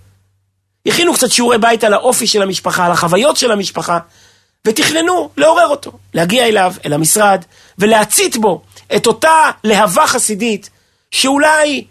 הכינו 0.87 1.15
קצת 1.15 1.31
שיעורי 1.31 1.59
בית 1.59 1.85
על 1.85 1.95
האופי 1.95 2.27
של 2.27 2.43
המשפחה, 2.43 2.87
על 2.87 2.93
החוויות 2.93 3.37
של 3.37 3.53
המשפחה, 3.53 3.99
ותכננו 4.67 5.31
לעורר 5.37 5.67
אותו, 5.67 5.93
להגיע 6.15 6.47
אליו, 6.47 6.75
אל 6.87 6.93
המשרד, 6.93 7.45
ולהצית 7.79 8.37
בו 8.37 8.63
את 8.97 9.07
אותה 9.07 9.51
להבה 9.65 10.07
חסידית 10.07 10.71
שאולי 11.15 11.85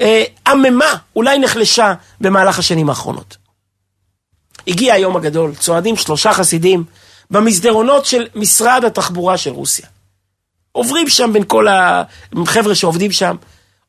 אה, 0.00 0.24
עממה, 0.46 0.96
אולי 1.16 1.38
נחלשה 1.38 1.94
במהלך 2.20 2.58
השנים 2.58 2.88
האחרונות. 2.88 3.36
הגיע 4.68 4.94
היום 4.94 5.16
הגדול, 5.16 5.54
צועדים 5.54 5.96
שלושה 5.96 6.32
חסידים 6.32 6.84
במסדרונות 7.30 8.06
של 8.06 8.26
משרד 8.34 8.84
התחבורה 8.84 9.38
של 9.38 9.50
רוסיה. 9.50 9.86
עוברים 10.72 11.08
שם 11.08 11.32
בין 11.32 11.44
כל 11.46 11.66
החבר'ה 11.68 12.74
שעובדים 12.74 13.12
שם, 13.12 13.36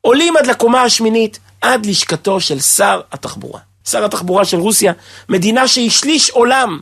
עולים 0.00 0.36
עד 0.36 0.46
לקומה 0.46 0.82
השמינית, 0.82 1.38
עד 1.60 1.86
לשכתו 1.86 2.40
של 2.40 2.60
שר 2.60 3.00
התחבורה. 3.12 3.60
שר 3.88 4.04
התחבורה 4.04 4.44
של 4.44 4.58
רוסיה, 4.58 4.92
מדינה 5.28 5.68
שהיא 5.68 5.90
שליש 5.90 6.30
עולם, 6.30 6.80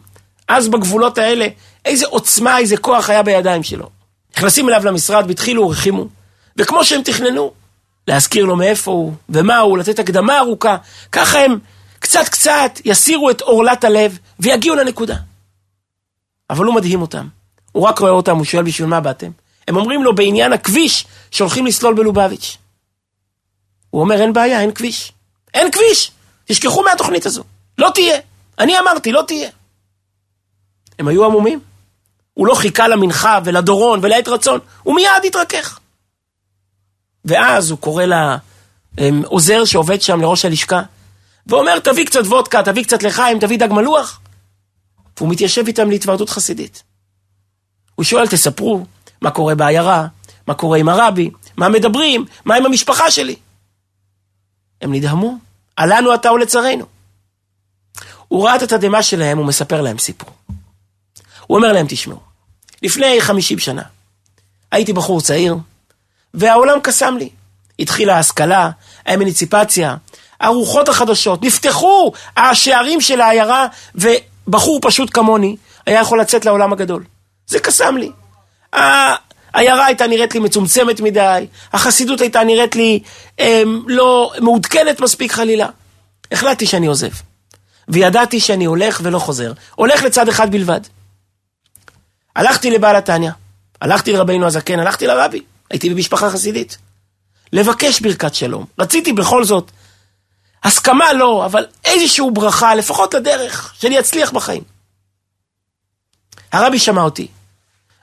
אז 0.49 0.69
בגבולות 0.69 1.19
האלה, 1.19 1.47
איזה 1.85 2.07
עוצמה, 2.07 2.59
איזה 2.59 2.77
כוח 2.77 3.11
היה 3.11 3.23
בידיים 3.23 3.63
שלו. 3.63 3.91
נכנסים 4.37 4.69
אליו 4.69 4.85
למשרד 4.85 5.25
והתחילו, 5.29 5.63
ורחימו, 5.63 6.07
וכמו 6.57 6.85
שהם 6.85 7.03
תכננו, 7.03 7.60
להזכיר 8.09 8.45
לו 8.45 8.57
מאיפה 8.57 8.91
הוא, 8.91 9.15
ומה 9.29 9.59
הוא, 9.59 9.79
לתת 9.79 9.99
הקדמה 9.99 10.39
ארוכה, 10.39 10.77
ככה 11.13 11.39
הם 11.39 11.59
קצת 11.99 12.29
קצת 12.29 12.71
יסירו 12.85 13.31
את 13.31 13.41
עורלת 13.41 13.85
הלב 13.85 14.19
ויגיעו 14.41 14.77
לנקודה. 14.77 15.17
אבל 16.51 16.65
הוא 16.65 16.75
מדהים 16.75 17.03
אותם. 17.03 17.29
הוא 17.73 17.89
רק 17.89 17.99
רואה 17.99 18.13
אותם, 18.13 18.37
הוא 18.37 18.45
שואל 18.45 18.63
בשביל 18.63 18.89
מה 18.89 19.01
באתם? 19.01 19.31
הם 19.69 19.77
אומרים 19.77 20.05
לו 20.05 20.15
בעניין 20.15 20.53
הכביש 20.53 21.07
שהולכים 21.31 21.67
לסלול 21.67 21.95
בלובביץ'. 21.95 22.57
הוא 23.91 24.01
אומר, 24.01 24.21
אין 24.21 24.33
בעיה, 24.33 24.61
אין 24.61 24.73
כביש. 24.73 25.13
אין 25.55 25.71
כביש! 25.71 26.11
תשכחו 26.45 26.83
מהתוכנית 26.83 27.27
הזו. 27.27 27.45
לא 27.79 27.91
תהיה. 27.95 28.19
אני 28.59 28.79
אמרתי, 28.79 29.13
לא 29.13 29.23
תהיה. 29.27 29.51
הם 30.99 31.09
היו 31.09 31.25
עמומים. 31.25 31.61
הוא 32.35 32.47
לא 32.47 32.55
חיכה 32.55 32.89
למנחה 32.89 33.39
ולדורון 33.45 34.01
ולעת 34.03 34.29
רצון, 34.29 34.61
הוא 34.83 34.95
מיד 34.95 35.25
התרכך. 35.27 35.80
ואז 37.25 37.71
הוא 37.71 37.79
קורא 37.79 38.05
לעוזר 38.99 39.65
שעובד 39.65 40.03
שם, 40.03 40.21
לראש 40.21 40.45
הלשכה, 40.45 40.83
ואומר, 41.47 41.79
תביא 41.79 42.07
קצת 42.07 42.25
וודקה, 42.25 42.63
תביא 42.63 42.85
קצת 42.85 43.03
לחיים, 43.03 43.39
תביא 43.39 43.59
דג 43.59 43.73
מלוח. 43.73 44.21
והוא 45.17 45.31
מתיישב 45.31 45.67
איתם 45.67 45.91
להתוועדות 45.91 46.31
חסידית. 46.31 46.83
הוא 47.95 48.05
שואל, 48.05 48.29
תספרו 48.29 48.87
מה 49.21 49.31
קורה 49.31 49.55
בעיירה, 49.55 50.07
מה 50.47 50.55
קורה 50.55 50.79
עם 50.79 50.89
הרבי, 50.89 51.31
מה 51.57 51.69
מדברים, 51.69 52.25
מה 52.45 52.55
עם 52.55 52.67
המשפחה 52.67 53.11
שלי. 53.11 53.37
הם 54.81 54.95
נדהמו, 54.95 55.39
עלנו 55.77 56.15
אתה 56.15 56.33
ולצרינו. 56.33 56.87
הוא 58.29 58.45
ראה 58.45 58.57
את 58.57 58.63
התדהמה 58.63 59.03
שלהם, 59.03 59.39
הוא 59.39 59.47
מספר 59.47 59.81
להם 59.81 59.99
סיפור. 59.99 60.31
הוא 61.47 61.57
אומר 61.57 61.73
להם, 61.73 61.87
תשמעו, 61.89 62.21
לפני 62.83 63.21
50 63.21 63.59
שנה 63.59 63.83
הייתי 64.71 64.93
בחור 64.93 65.21
צעיר, 65.21 65.57
והעולם 66.35 66.81
קסם 66.83 67.17
לי. 67.17 67.29
התחילה 67.79 68.17
ההשכלה, 68.17 68.71
האמניציפציה, 69.07 69.97
הרוחות 70.41 70.89
החדשות, 70.89 71.43
נפתחו 71.43 72.13
השערים 72.37 73.01
של 73.01 73.21
העיירה, 73.21 73.67
ובחור 73.95 74.79
פשוט 74.83 75.11
כמוני 75.15 75.57
היה 75.87 76.01
יכול 76.01 76.21
לצאת 76.21 76.45
לעולם 76.45 76.73
הגדול. 76.73 77.05
זה 77.47 77.59
קסם 77.59 77.97
לי. 77.97 78.11
העיירה 78.73 79.87
הייתה 79.87 80.07
נראית 80.07 80.35
לי 80.35 80.41
מצומצמת 80.41 81.01
מדי, 81.01 81.47
החסידות 81.73 82.21
הייתה 82.21 82.45
נראית 82.45 82.77
לי 82.77 83.01
הם, 83.39 83.83
לא 83.87 84.33
מעודכנת 84.41 85.01
מספיק 85.01 85.33
חלילה. 85.33 85.67
החלטתי 86.33 86.67
שאני 86.67 86.87
עוזב. 86.87 87.11
וידעתי 87.89 88.41
שאני 88.41 88.65
הולך 88.65 89.01
ולא 89.05 89.19
חוזר. 89.19 89.53
הולך 89.75 90.03
לצד 90.03 90.29
אחד 90.29 90.51
בלבד. 90.51 90.81
הלכתי 92.37 92.71
לבעל 92.71 92.97
התניא, 92.97 93.31
הלכתי 93.81 94.13
לרבינו 94.13 94.47
הזקן, 94.47 94.79
הלכתי 94.79 95.07
לרבי. 95.07 95.43
הייתי 95.71 95.91
במשפחה 95.91 96.31
חסידית. 96.31 96.79
לבקש 97.53 98.01
ברכת 98.01 98.35
שלום. 98.35 98.67
רציתי 98.79 99.13
בכל 99.13 99.45
זאת, 99.45 99.71
הסכמה 100.65 101.13
לא, 101.13 101.47
אבל 101.47 101.67
איזושהי 101.85 102.25
ברכה, 102.33 102.75
לפחות 102.75 103.15
לדרך, 103.15 103.75
שאני 103.79 104.01
אצליח 104.01 104.33
בחיים. 104.33 104.63
הרבי 106.53 106.79
שמע 106.79 107.03
אותי, 107.03 107.29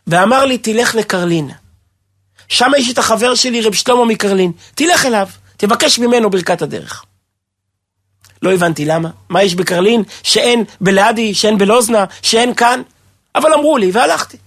ואמר 0.07 0.45
לי, 0.45 0.57
תלך 0.57 0.95
לקרלין. 0.95 1.51
שם 2.47 2.71
יש 2.77 2.91
את 2.91 2.97
החבר 2.97 3.35
שלי, 3.35 3.61
רב 3.61 3.73
שלמה 3.73 4.05
מקרלין. 4.05 4.51
תלך 4.75 5.05
אליו, 5.05 5.27
תבקש 5.57 5.99
ממנו 5.99 6.29
ברכת 6.29 6.61
הדרך. 6.61 7.05
לא 8.41 8.53
הבנתי 8.53 8.85
למה. 8.85 9.09
מה 9.29 9.43
יש 9.43 9.55
בקרלין 9.55 10.03
שאין 10.23 10.63
בלעדי, 10.81 11.33
שאין 11.33 11.57
בלוזנה, 11.57 12.05
שאין 12.21 12.53
כאן? 12.53 12.81
אבל 13.35 13.53
אמרו 13.53 13.77
לי, 13.77 13.91
והלכתי. 13.93 14.37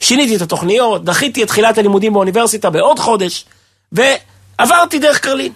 שיניתי 0.00 0.36
את 0.36 0.42
התוכניות, 0.42 1.04
דחיתי 1.04 1.42
את 1.42 1.48
תחילת 1.48 1.78
הלימודים 1.78 2.12
באוניברסיטה 2.12 2.70
בעוד 2.70 2.98
חודש, 2.98 3.44
ועברתי 3.92 4.98
דרך 4.98 5.20
קרלין. 5.20 5.52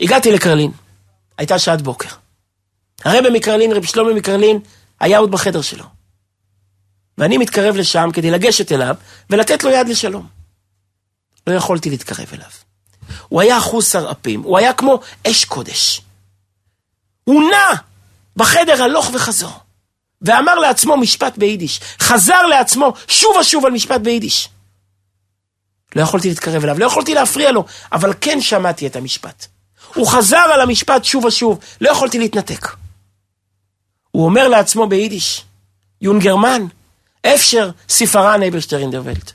הגעתי 0.00 0.32
לקרלין, 0.32 0.70
הייתה 1.38 1.58
שעת 1.58 1.82
בוקר. 1.82 2.08
הרבי 3.04 3.30
מקרלין, 3.30 3.72
רבי 3.72 3.86
שלמה 3.86 4.14
מקרלין, 4.14 4.58
היה 5.00 5.18
עוד 5.18 5.30
בחדר 5.30 5.62
שלו. 5.62 5.84
ואני 7.18 7.38
מתקרב 7.38 7.76
לשם 7.76 8.10
כדי 8.12 8.30
לגשת 8.30 8.72
אליו 8.72 8.94
ולתת 9.30 9.64
לו 9.64 9.70
יד 9.70 9.88
לשלום. 9.88 10.26
לא 11.46 11.52
יכולתי 11.52 11.90
להתקרב 11.90 12.26
אליו. 12.32 12.50
הוא 13.28 13.40
היה 13.40 13.58
אחוז 13.58 13.88
שרעפים, 13.92 14.42
הוא 14.42 14.58
היה 14.58 14.72
כמו 14.72 15.00
אש 15.26 15.44
קודש. 15.44 16.00
הוא 17.24 17.50
נע 17.50 17.74
בחדר 18.36 18.82
הלוך 18.82 19.10
וחזור. 19.14 19.52
ואמר 20.22 20.54
לעצמו 20.54 20.96
משפט 20.96 21.38
ביידיש. 21.38 21.80
חזר 22.00 22.46
לעצמו 22.46 22.92
שוב 23.08 23.36
ושוב 23.40 23.66
על 23.66 23.72
משפט 23.72 24.00
ביידיש. 24.00 24.48
לא 25.96 26.02
יכולתי 26.02 26.28
להתקרב 26.28 26.62
אליו, 26.62 26.78
לא 26.78 26.86
יכולתי 26.86 27.14
להפריע 27.14 27.52
לו, 27.52 27.64
אבל 27.92 28.12
כן 28.20 28.40
שמעתי 28.40 28.86
את 28.86 28.96
המשפט. 28.96 29.46
הוא 29.94 30.06
חזר 30.06 30.36
על 30.54 30.60
המשפט 30.60 31.04
שוב 31.04 31.24
ושוב, 31.24 31.58
לא 31.80 31.90
יכולתי 31.90 32.18
להתנתק. 32.18 32.68
הוא 34.10 34.24
אומר 34.24 34.48
לעצמו 34.48 34.86
ביידיש, 34.86 35.44
יונגרמן, 36.00 36.62
אפשר 37.26 37.70
ספרן 37.88 38.42
אייברשטרין 38.42 38.90
דר 38.90 39.02
ולט. 39.04 39.32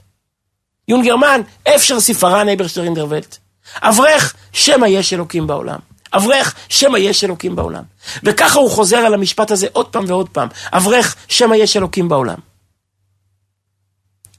יונגרמן, 0.87 1.41
אפשר 1.75 1.99
ספרן 1.99 2.47
אייברשטרין 2.47 2.93
דר 2.93 3.05
ולט. 3.09 3.37
אברך, 3.81 4.35
שמא 4.53 4.85
יש 4.85 5.13
אלוקים 5.13 5.47
בעולם. 5.47 5.79
אברך, 6.13 6.55
שמא 6.69 6.97
יש 6.97 7.23
אלוקים 7.23 7.55
בעולם. 7.55 7.83
וככה 8.23 8.59
הוא 8.59 8.71
חוזר 8.71 8.97
על 8.97 9.13
המשפט 9.13 9.51
הזה 9.51 9.67
עוד 9.73 9.87
פעם 9.87 10.05
ועוד 10.07 10.29
פעם. 10.29 10.47
אברך, 10.73 11.15
שמא 11.27 11.55
יש 11.55 11.77
אלוקים 11.77 12.09
בעולם. 12.09 12.37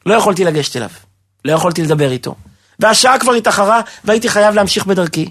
לא 0.06 0.14
יכולתי 0.14 0.44
לגשת 0.44 0.76
אליו. 0.76 0.90
לא 1.44 1.52
יכולתי 1.52 1.82
לדבר 1.82 2.10
איתו. 2.10 2.34
והשעה 2.78 3.18
כבר 3.18 3.32
התאחרה 3.32 3.80
והייתי 4.04 4.28
חייב 4.28 4.54
להמשיך 4.54 4.86
בדרכי. 4.86 5.30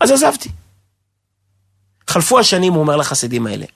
אז 0.00 0.10
עזבתי. 0.10 0.48
חלפו 2.08 2.38
השנים, 2.38 2.72
הוא 2.72 2.80
אומר 2.80 2.96
לחסידים 2.96 3.46
האלה. 3.46 3.66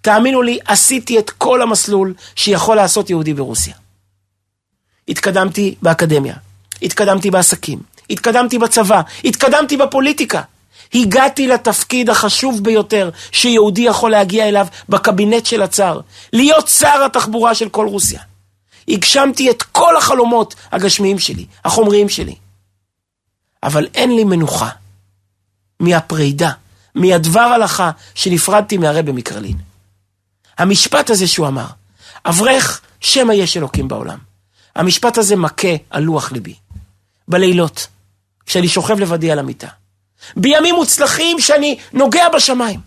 תאמינו 0.00 0.42
לי, 0.42 0.58
עשיתי 0.66 1.18
את 1.18 1.30
כל 1.30 1.62
המסלול 1.62 2.14
שיכול 2.36 2.76
לעשות 2.76 3.10
יהודי 3.10 3.34
ברוסיה. 3.34 3.74
התקדמתי 5.08 5.74
באקדמיה, 5.82 6.34
התקדמתי 6.82 7.30
בעסקים, 7.30 7.78
התקדמתי 8.10 8.58
בצבא, 8.58 9.00
התקדמתי 9.24 9.76
בפוליטיקה. 9.76 10.42
הגעתי 10.94 11.46
לתפקיד 11.46 12.10
החשוב 12.10 12.64
ביותר 12.64 13.10
שיהודי 13.32 13.80
יכול 13.80 14.10
להגיע 14.10 14.48
אליו 14.48 14.66
בקבינט 14.88 15.46
של 15.46 15.62
הצאר, 15.62 16.00
להיות 16.32 16.68
שר 16.68 17.04
התחבורה 17.06 17.54
של 17.54 17.68
כל 17.68 17.86
רוסיה. 17.86 18.20
הגשמתי 18.88 19.50
את 19.50 19.62
כל 19.62 19.96
החלומות 19.96 20.54
הגשמיים 20.72 21.18
שלי, 21.18 21.46
החומריים 21.64 22.08
שלי. 22.08 22.34
אבל 23.62 23.86
אין 23.94 24.16
לי 24.16 24.24
מנוחה 24.24 24.68
מהפרידה, 25.80 26.50
מהדבר 26.94 27.40
הלכה 27.40 27.90
שנפרדתי 28.14 28.78
מהרבה 28.78 29.12
מקרלין. 29.12 29.56
המשפט 30.58 31.10
הזה 31.10 31.26
שהוא 31.26 31.46
אמר, 31.46 31.66
אברך, 32.24 32.80
שמא 33.00 33.32
יש 33.32 33.56
אלוקים 33.56 33.88
בעולם. 33.88 34.18
המשפט 34.76 35.18
הזה 35.18 35.36
מכה 35.36 35.68
על 35.90 36.02
לוח 36.02 36.32
ליבי. 36.32 36.54
בלילות, 37.28 37.86
כשאני 38.46 38.68
שוכב 38.68 39.00
לבדי 39.00 39.30
על 39.30 39.38
המיטה. 39.38 39.68
בימים 40.36 40.74
מוצלחים 40.74 41.40
שאני 41.40 41.78
נוגע 41.92 42.28
בשמיים. 42.28 42.80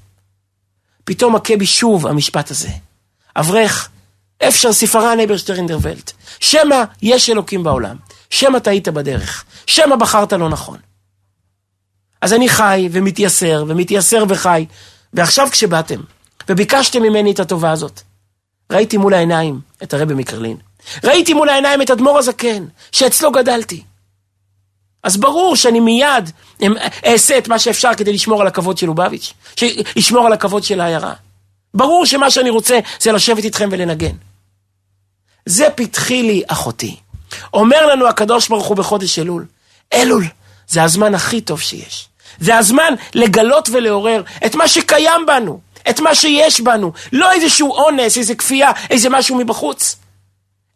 פתאום 1.04 1.36
מכה 1.36 1.58
בי 1.58 1.66
שוב 1.66 2.08
המשפט 2.08 2.52
הזה. 2.52 2.70
אברך, 3.36 3.90
אפשר 4.48 4.74
ספרן 4.74 5.20
אברשטרין 5.20 5.68
דר 5.68 5.78
ולט. 5.82 6.12
שמא 6.40 6.84
יש 7.02 7.30
אלוקים 7.30 7.64
בעולם. 7.64 7.96
שמא 8.30 8.60
טעית 8.60 8.88
בדרך. 8.88 9.46
שמא 9.68 9.96
בחרת 9.96 10.34
לא 10.34 10.50
נכון. 10.50 10.78
אז 12.22 12.34
אני 12.34 12.50
חי 12.50 12.90
ומתייסר 12.92 13.66
ומתייסר 13.68 14.24
וחי. 14.30 14.66
ועכשיו 15.14 15.48
כשבאתם 15.52 16.02
וביקשתם 16.50 17.04
ממני 17.04 17.32
את 17.32 17.40
הטובה 17.40 17.72
הזאת, 17.72 18.02
ראיתי 18.72 18.98
מול 18.98 19.14
העיניים 19.14 19.60
את 19.84 19.94
הרבי 19.94 20.14
מקרלין. 20.14 20.58
ראיתי 21.04 21.34
מול 21.34 21.50
העיניים 21.50 21.82
את 21.82 21.92
אדמו"ר 21.92 22.18
הזקן, 22.18 22.66
שאצלו 22.92 23.32
גדלתי. 23.32 23.84
אז 25.06 25.18
ברור 25.18 25.56
שאני 25.56 25.80
מיד 25.80 26.30
אעשה 27.06 27.38
את 27.38 27.48
מה 27.48 27.60
שאפשר 27.60 27.94
כדי 27.98 28.14
לשמור 28.14 28.42
על 28.42 28.48
הכבוד 28.48 28.78
של 28.78 28.88
לובביץ', 28.88 29.34
לשמור 29.96 30.26
על 30.26 30.34
הכבוד 30.34 30.64
של 30.64 30.82
העיירה. 30.82 31.14
ברור 31.74 32.06
שמה 32.06 32.32
שאני 32.32 32.50
רוצה 32.50 32.80
זה 33.00 33.12
לשבת 33.12 33.44
איתכם 33.44 33.70
ולנגן. 33.72 34.16
זה 35.46 35.68
פתחי 35.76 36.24
לי 36.24 36.44
אחותי. 36.48 36.96
אומר 37.54 37.88
לנו 37.88 38.08
הקדוש 38.08 38.48
ברוך 38.48 38.68
הוא 38.68 38.78
בחודש 38.78 39.20
אלול, 39.20 39.46
אלול, 39.94 40.26
זה 40.68 40.84
הזמן 40.84 41.16
הכי 41.16 41.42
טוב 41.42 41.62
שיש. 41.62 42.08
זה 42.40 42.58
הזמן 42.58 42.94
לגלות 43.14 43.70
ולעורר 43.72 44.24
את 44.46 44.56
מה 44.56 44.68
שקיים 44.68 45.26
בנו, 45.28 45.60
את 45.90 46.00
מה 46.00 46.16
שיש 46.16 46.62
בנו. 46.62 46.92
לא 47.14 47.32
איזשהו 47.32 47.74
אונס, 47.74 48.18
איזה 48.18 48.36
כפייה, 48.36 48.72
איזה 48.90 49.10
משהו 49.10 49.38
מבחוץ, 49.38 49.96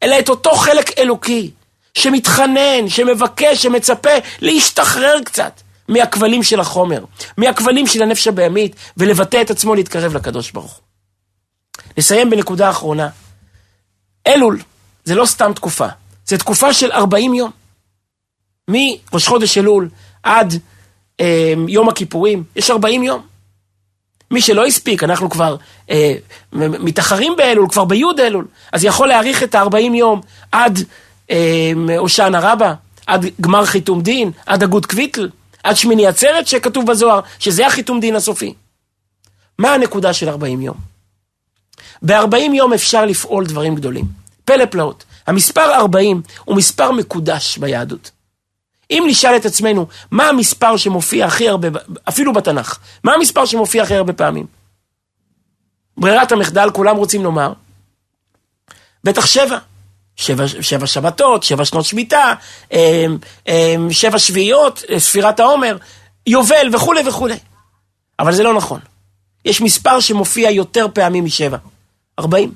אלא 0.04 0.20
את 0.20 0.30
אותו 0.30 0.56
חלק 0.56 1.00
אלוקי, 1.00 1.52
שמתחנן, 2.00 2.90
שמבקש, 2.90 3.64
שמצפה 3.64 4.10
להשתחרר 4.42 5.20
קצת 5.26 5.62
מהכבלים 5.88 6.44
של 6.44 6.60
החומר, 6.60 7.04
מהכבלים 7.38 7.88
של 7.88 8.04
הנפש 8.04 8.28
הבהמית, 8.28 8.76
ולבטא 8.98 9.42
את 9.42 9.52
עצמו 9.52 9.76
להתקרב 9.76 10.16
לקדוש 10.16 10.52
ברוך 10.52 10.72
הוא. 10.72 10.84
נסיים 11.98 12.30
בנקודה 12.30 12.70
אחרונה. 12.70 13.10
אלול 14.28 14.60
זה 15.04 15.16
לא 15.16 15.26
סתם 15.26 15.54
תקופה, 15.54 15.88
זה 16.26 16.38
תקופה 16.38 16.74
של 16.74 16.92
40 16.92 17.34
יום. 17.34 17.52
מראש 18.68 19.28
חודש 19.28 19.58
אלול 19.58 19.90
עד 20.24 20.54
אה, 21.20 21.54
יום 21.68 21.90
הכיפורים, 21.90 22.44
יש 22.56 22.70
40 22.70 23.04
יום. 23.04 23.22
מי 24.32 24.42
שלא 24.42 24.66
הספיק, 24.66 25.04
אנחנו 25.04 25.30
כבר 25.30 25.56
אה, 25.90 26.14
מתאחרים 26.54 27.34
באלול, 27.38 27.70
כבר 27.70 27.86
בי' 27.86 28.04
אלול, 28.20 28.48
אז 28.72 28.84
יכול 28.84 29.08
להאריך 29.08 29.44
את 29.44 29.56
ה-40 29.56 29.96
יום 29.96 30.22
עד 30.52 30.80
הושענא 31.98 32.40
רבה, 32.42 32.74
עד 33.08 33.26
גמר 33.42 33.66
חיתום 33.66 34.02
דין, 34.02 34.32
עד 34.46 34.64
הגות 34.64 34.86
קוויטל, 34.86 35.30
עד 35.64 35.76
שמיני 35.76 36.08
עצרת 36.08 36.48
שכתוב 36.48 36.86
בזוהר, 36.92 37.20
שזה 37.40 37.68
החיתום 37.68 38.00
דין 38.00 38.16
הסופי. 38.16 38.54
מה 39.58 39.74
הנקודה 39.74 40.14
של 40.14 40.30
40 40.30 40.62
יום? 40.62 40.78
ב-40 42.02 42.54
יום 42.54 42.74
אפשר 42.74 43.06
לפעול 43.06 43.46
דברים 43.46 43.76
גדולים. 43.76 44.06
פלא 44.46 44.66
פלאות. 44.66 45.06
המספר 45.28 45.74
40 45.76 46.22
הוא 46.46 46.56
מספר 46.56 46.92
מקודש 46.92 47.58
ביהדות. 47.58 48.12
אם 48.92 49.04
נשאל 49.08 49.36
את 49.36 49.46
עצמנו, 49.46 49.88
מה 50.12 50.30
המספר 50.30 50.78
שמופיע 50.78 51.26
הכי 51.26 51.50
הרבה, 51.50 51.68
אפילו 52.10 52.34
בתנ"ך, 52.34 52.80
מה 53.04 53.14
המספר 53.14 53.46
שמופיע 53.46 53.84
הכי 53.84 53.96
הרבה 53.96 54.14
פעמים? 54.14 54.46
ברירת 55.98 56.32
המחדל, 56.32 56.70
כולם 56.74 56.96
רוצים 56.96 57.24
לומר, 57.24 57.54
בטח 59.04 59.26
שבע. 59.26 59.58
שבע, 60.20 60.48
שבע 60.62 60.88
שבתות, 60.88 61.44
שבע 61.44 61.66
שנות 61.66 61.86
שמיטה, 61.86 62.34
אמ, 62.72 63.18
אמ, 63.48 63.88
שבע 63.92 64.20
שביעיות, 64.20 64.84
ספירת 64.98 65.40
העומר, 65.40 65.78
יובל 66.28 66.70
וכולי 66.74 67.02
וכולי. 67.08 67.38
אבל 68.20 68.34
זה 68.34 68.44
לא 68.44 68.54
נכון. 68.54 68.80
יש 69.46 69.62
מספר 69.62 70.00
שמופיע 70.00 70.52
יותר 70.52 70.86
פעמים 70.94 71.26
משבע. 71.26 71.58
40. 72.20 72.54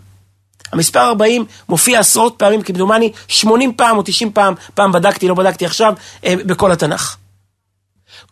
המספר 0.72 1.00
40 1.00 1.46
מופיע 1.70 2.00
עשרות 2.00 2.36
פעמים, 2.38 2.62
כמדומני 2.62 3.12
80 3.28 3.74
פעם 3.74 3.98
או 3.98 4.02
90 4.06 4.34
פעם, 4.34 4.54
פעם 4.74 4.92
בדקתי, 4.92 5.28
לא 5.28 5.36
בדקתי 5.36 5.66
עכשיו, 5.66 5.94
אה, 6.26 6.36
בכל 6.46 6.72
התנ"ך. 6.72 7.18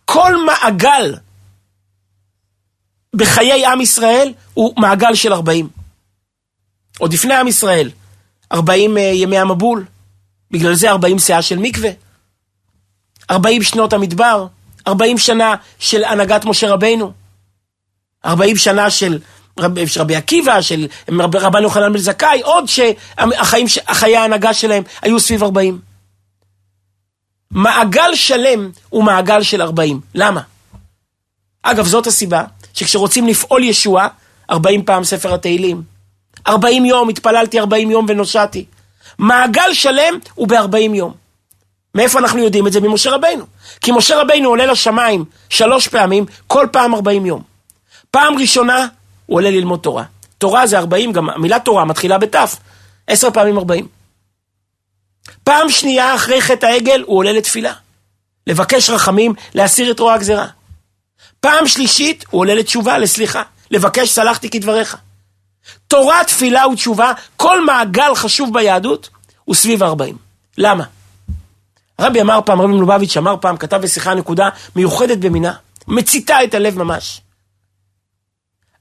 כל 0.06 0.46
מעגל 0.46 1.16
בחיי 3.16 3.66
עם 3.66 3.82
ישראל 3.82 4.34
הוא 4.54 4.74
מעגל 4.78 5.16
של 5.16 5.34
40. 5.34 5.70
עוד 7.00 7.14
לפני 7.14 7.34
עם 7.34 7.48
ישראל, 7.48 7.90
40 8.54 8.98
אה, 8.98 9.02
ימי 9.02 9.38
המבול, 9.38 9.86
בגלל 10.52 10.74
זה 10.74 10.90
40 10.90 11.20
שאה 11.20 11.42
של 11.42 11.60
מקווה, 11.60 11.90
40 13.32 13.64
שנות 13.64 13.94
המדבר, 13.94 14.48
40 14.88 15.18
שנה 15.18 15.56
של 15.80 16.04
הנהגת 16.04 16.46
משה 16.46 16.70
רבינו, 16.70 17.12
40 18.26 18.58
שנה 18.58 18.90
של 18.90 19.20
רב, 19.60 19.86
של 19.86 20.02
רבי 20.02 20.16
עקיבא, 20.16 20.62
של 20.62 20.88
רבן 21.10 21.64
יוחנן 21.64 21.94
בן 21.94 22.00
זכאי, 22.00 22.42
עוד 22.42 22.66
שהחיים, 22.68 23.66
חיי 23.92 24.18
ההנהגה 24.18 24.54
שלהם 24.54 24.84
היו 25.02 25.20
סביב 25.20 25.44
40. 25.44 25.80
מעגל 27.52 28.16
שלם 28.16 28.72
הוא 28.90 29.04
מעגל 29.04 29.44
של 29.44 29.62
40. 29.62 30.02
למה? 30.16 30.42
אגב, 31.62 31.86
זאת 31.86 32.08
הסיבה 32.08 32.44
שכשרוצים 32.74 33.28
לפעול 33.28 33.64
ישועה, 33.64 34.08
40 34.50 34.86
פעם 34.86 35.04
ספר 35.04 35.34
התהילים. 35.34 35.91
40 36.48 36.86
יום, 36.86 37.10
התפללתי 37.10 37.60
40 37.60 37.92
יום 37.92 38.06
ונושעתי. 38.10 38.66
מעגל 39.18 39.74
שלם 39.74 40.14
הוא 40.36 40.48
ב-40 40.48 40.96
יום. 40.96 41.14
מאיפה 41.96 42.20
אנחנו 42.20 42.40
יודעים 42.40 42.68
את 42.68 42.72
זה? 42.72 42.80
ממשה 42.80 43.12
רבינו. 43.12 43.46
כי 43.82 43.92
משה 43.92 44.22
רבינו 44.22 44.50
עולה 44.50 44.66
לשמיים 44.66 45.26
שלוש 45.50 45.88
פעמים, 45.88 46.26
כל 46.48 46.68
פעם 46.72 46.96
40 46.96 47.26
יום. 47.26 47.42
פעם 48.12 48.38
ראשונה 48.38 48.88
הוא 49.26 49.38
עולה 49.38 49.50
ללמוד 49.50 49.80
תורה. 49.80 50.04
תורה 50.38 50.68
זה 50.68 50.78
40, 50.78 51.12
גם 51.12 51.30
המילה 51.30 51.60
תורה 51.60 51.86
מתחילה 51.86 52.18
בתף, 52.18 52.56
עשר 53.08 53.32
פעמים 53.32 53.58
40. 53.58 53.88
פעם 55.44 55.70
שנייה 55.70 56.16
אחרי 56.16 56.42
חטא 56.42 56.66
העגל 56.66 57.04
הוא 57.06 57.18
עולה 57.18 57.32
לתפילה. 57.32 57.74
לבקש 58.48 58.90
רחמים, 58.90 59.34
להסיר 59.54 59.92
את 59.92 60.00
רוע 60.00 60.14
הגזרה. 60.14 60.48
פעם 61.40 61.68
שלישית 61.68 62.26
הוא 62.30 62.40
עולה 62.42 62.56
לתשובה, 62.56 62.98
לסליחה. 62.98 63.44
לבקש 63.72 64.10
סלחתי 64.10 64.50
כדבריך. 64.50 64.98
תורה, 65.92 66.24
תפילה 66.24 66.68
ותשובה, 66.68 67.14
כל 67.38 67.66
מעגל 67.66 68.16
חשוב 68.16 68.54
ביהדות 68.54 69.10
הוא 69.46 69.56
סביב 69.56 69.84
40. 69.84 70.18
למה? 70.58 70.84
הרבי 72.00 72.22
אמר 72.22 72.40
פעם, 72.46 72.62
רבי 72.62 72.74
מלובביץ' 72.74 73.18
אמר 73.18 73.36
פעם, 73.42 73.58
כתב 73.58 73.78
בשיחה 73.78 74.14
נקודה 74.14 74.50
מיוחדת 74.76 75.18
במינה, 75.18 75.54
מציתה 75.88 76.44
את 76.44 76.54
הלב 76.54 76.78
ממש. 76.78 77.22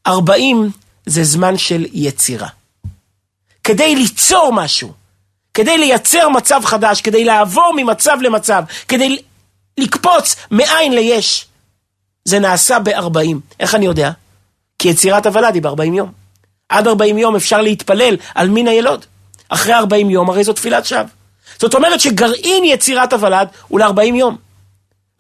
40 0.07 0.71
זה 1.07 1.25
זמן 1.25 1.59
של 1.59 1.87
יצירה. 1.93 2.49
כדי 3.65 3.97
ליצור 3.97 4.53
משהו, 4.53 4.93
כדי 5.55 5.79
לייצר 5.79 6.29
מצב 6.29 6.61
חדש, 6.65 7.01
כדי 7.01 7.25
לעבור 7.25 7.73
ממצב 7.77 8.19
למצב, 8.21 8.63
כדי 8.89 9.23
לקפוץ 9.79 10.37
מאין 10.51 10.95
ליש. 10.95 11.47
זה 12.25 12.39
נעשה 12.39 12.79
ב-40. 12.79 13.37
איך 13.61 13.75
אני 13.75 13.87
יודע? 13.87 14.11
כי 14.79 14.89
יצירת 14.89 15.27
הוולד 15.27 15.55
היא 15.55 15.63
ב-40 15.63 15.95
יום. 15.95 16.20
עד 16.71 16.89
40 16.89 17.19
יום 17.19 17.37
אפשר 17.37 17.63
להתפלל 17.63 18.17
על 18.35 18.49
מין 18.49 18.69
הילוד. 18.69 19.05
אחרי 19.49 19.75
40 19.75 20.11
יום 20.11 20.31
הרי 20.31 20.45
זו 20.45 20.53
תפילת 20.53 20.87
שווא. 20.87 21.03
זאת 21.59 21.75
אומרת 21.75 22.01
שגרעין 22.01 22.65
יצירת 22.65 23.13
הוולד 23.13 23.49
הוא 23.69 23.81
ל-40 23.81 24.15
יום. 24.15 24.37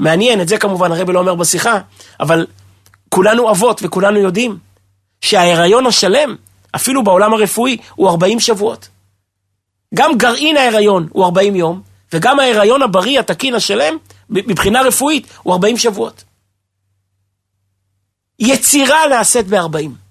מעניין, 0.00 0.40
את 0.40 0.48
זה 0.48 0.58
כמובן 0.58 0.92
הרב 0.92 1.10
לא 1.10 1.18
אומר 1.18 1.34
בשיחה, 1.34 1.78
אבל 2.20 2.46
כולנו 3.08 3.50
אבות 3.50 3.80
וכולנו 3.84 4.18
יודעים 4.18 4.58
שההיריון 5.20 5.86
השלם, 5.86 6.36
אפילו 6.76 7.04
בעולם 7.04 7.34
הרפואי, 7.34 7.76
הוא 7.94 8.08
40 8.08 8.40
שבועות. 8.40 8.88
גם 9.94 10.18
גרעין 10.18 10.56
ההיריון 10.56 11.08
הוא 11.10 11.24
40 11.24 11.56
יום, 11.56 11.82
וגם 12.12 12.40
ההיריון 12.40 12.82
הבריא, 12.82 13.20
התקין, 13.20 13.54
השלם, 13.54 13.96
מבחינה 14.30 14.82
רפואית, 14.82 15.26
הוא 15.42 15.52
40 15.52 15.76
שבועות. 15.76 16.24
יצירה 18.38 19.08
נעשית 19.10 19.46
ב-40. 19.46 20.09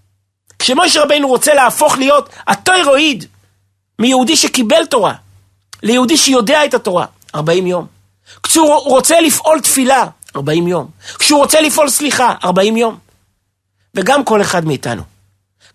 כשמשה 0.60 1.04
רבינו 1.04 1.28
רוצה 1.28 1.54
להפוך 1.54 1.98
להיות 1.98 2.30
הטוירואיד 2.48 3.26
מיהודי 4.00 4.36
שקיבל 4.36 4.86
תורה, 4.86 5.14
ליהודי 5.84 6.18
שיודע 6.18 6.66
את 6.66 6.74
התורה, 6.74 7.06
40 7.36 7.68
יום. 7.68 7.88
כשהוא 8.44 8.74
רוצה 8.74 9.22
לפעול 9.22 9.60
תפילה, 9.62 10.06
40 10.36 10.68
יום. 10.68 10.90
כשהוא 11.20 11.40
רוצה 11.40 11.62
לפעול 11.62 11.90
סליחה, 11.90 12.34
40 12.44 12.78
יום. 12.78 12.98
וגם 13.96 14.24
כל 14.24 14.42
אחד 14.42 14.66
מאיתנו. 14.66 15.02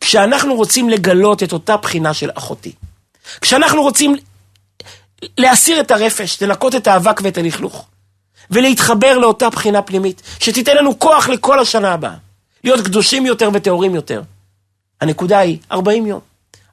כשאנחנו 0.01 0.55
רוצים 0.55 0.89
לגלות 0.89 1.43
את 1.43 1.53
אותה 1.53 1.77
בחינה 1.77 2.15
של 2.15 2.31
אחותי, 2.35 2.73
כשאנחנו 3.41 3.83
רוצים 3.83 4.17
להסיר 5.39 5.81
את 5.81 5.91
הרפש, 5.91 6.43
לנקות 6.43 6.75
את 6.75 6.87
האבק 6.87 7.21
ואת 7.23 7.39
הלכלוך, 7.39 7.87
ולהתחבר 8.51 9.19
לאותה 9.19 9.51
בחינה 9.51 9.83
פנימית, 9.83 10.23
שתיתן 10.41 10.77
לנו 10.77 10.99
כוח 10.99 11.29
לכל 11.29 11.59
השנה 11.59 11.93
הבאה, 11.93 12.15
להיות 12.65 12.81
קדושים 12.81 13.27
יותר 13.27 13.51
וטהורים 13.53 13.95
יותר. 13.95 14.23
הנקודה 15.05 15.39
היא 15.39 15.59
40 15.73 16.07
יום. 16.07 16.21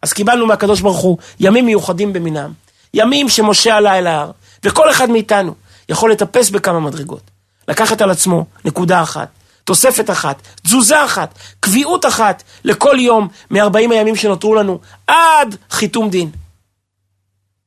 אז 0.02 0.14
קיבלנו 0.14 0.46
מהקדוש 0.46 0.82
ברוך 0.82 0.98
הוא 0.98 1.18
ימים 1.40 1.66
מיוחדים 1.66 2.14
במינם, 2.14 2.52
ימים 2.94 3.30
שמשה 3.30 3.78
עלה 3.78 3.98
אל 3.98 4.08
ההר, 4.08 4.32
וכל 4.64 4.92
אחד 4.92 5.10
מאיתנו 5.10 5.54
יכול 5.90 6.12
לטפס 6.12 6.50
בכמה 6.50 6.80
מדרגות. 6.80 7.22
לקחת 7.68 8.02
על 8.02 8.12
עצמו 8.12 8.46
נקודה 8.66 9.04
אחת, 9.04 9.28
תוספת 9.64 10.10
אחת, 10.10 10.42
תזוזה 10.64 11.06
אחת, 11.06 11.34
קביעות 11.60 12.06
אחת 12.06 12.44
לכל 12.64 12.96
יום 13.00 13.28
מ-40 13.52 13.78
הימים 13.78 14.16
שנותרו 14.16 14.56
לנו 14.56 14.80
עד 15.08 15.56
חיתום 15.72 16.10
דין. 16.10 16.30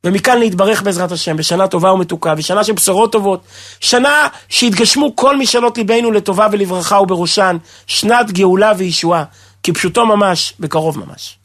ומכאן 0.04 0.38
להתברך 0.38 0.82
בעזרת 0.82 1.12
השם 1.12 1.36
בשנה 1.36 1.68
טובה 1.68 1.92
ומתוקה, 1.92 2.34
ושנה 2.36 2.64
של 2.64 2.72
בשורות 2.72 3.12
טובות, 3.12 3.40
שנה 3.80 4.28
שיתגשמו 4.48 5.16
כל 5.16 5.36
משאלות 5.36 5.78
ליבנו 5.78 6.12
לטובה 6.12 6.46
ולברכה 6.52 7.00
ובראשן 7.00 7.56
שנת 7.86 8.32
גאולה 8.32 8.72
וישועה, 8.76 9.24
כפשוטו 9.66 10.06
ממש, 10.06 10.54
בקרוב 10.60 10.98
ממש. 10.98 11.38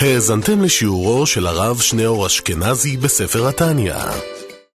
האזנתם 0.00 0.62
לשיעורו 0.62 1.26
של 1.26 1.46
הרב 1.46 1.80
שניאור 1.80 2.26
אשכנזי 2.26 2.96
בספר 2.96 3.48
התניא. 3.48 3.94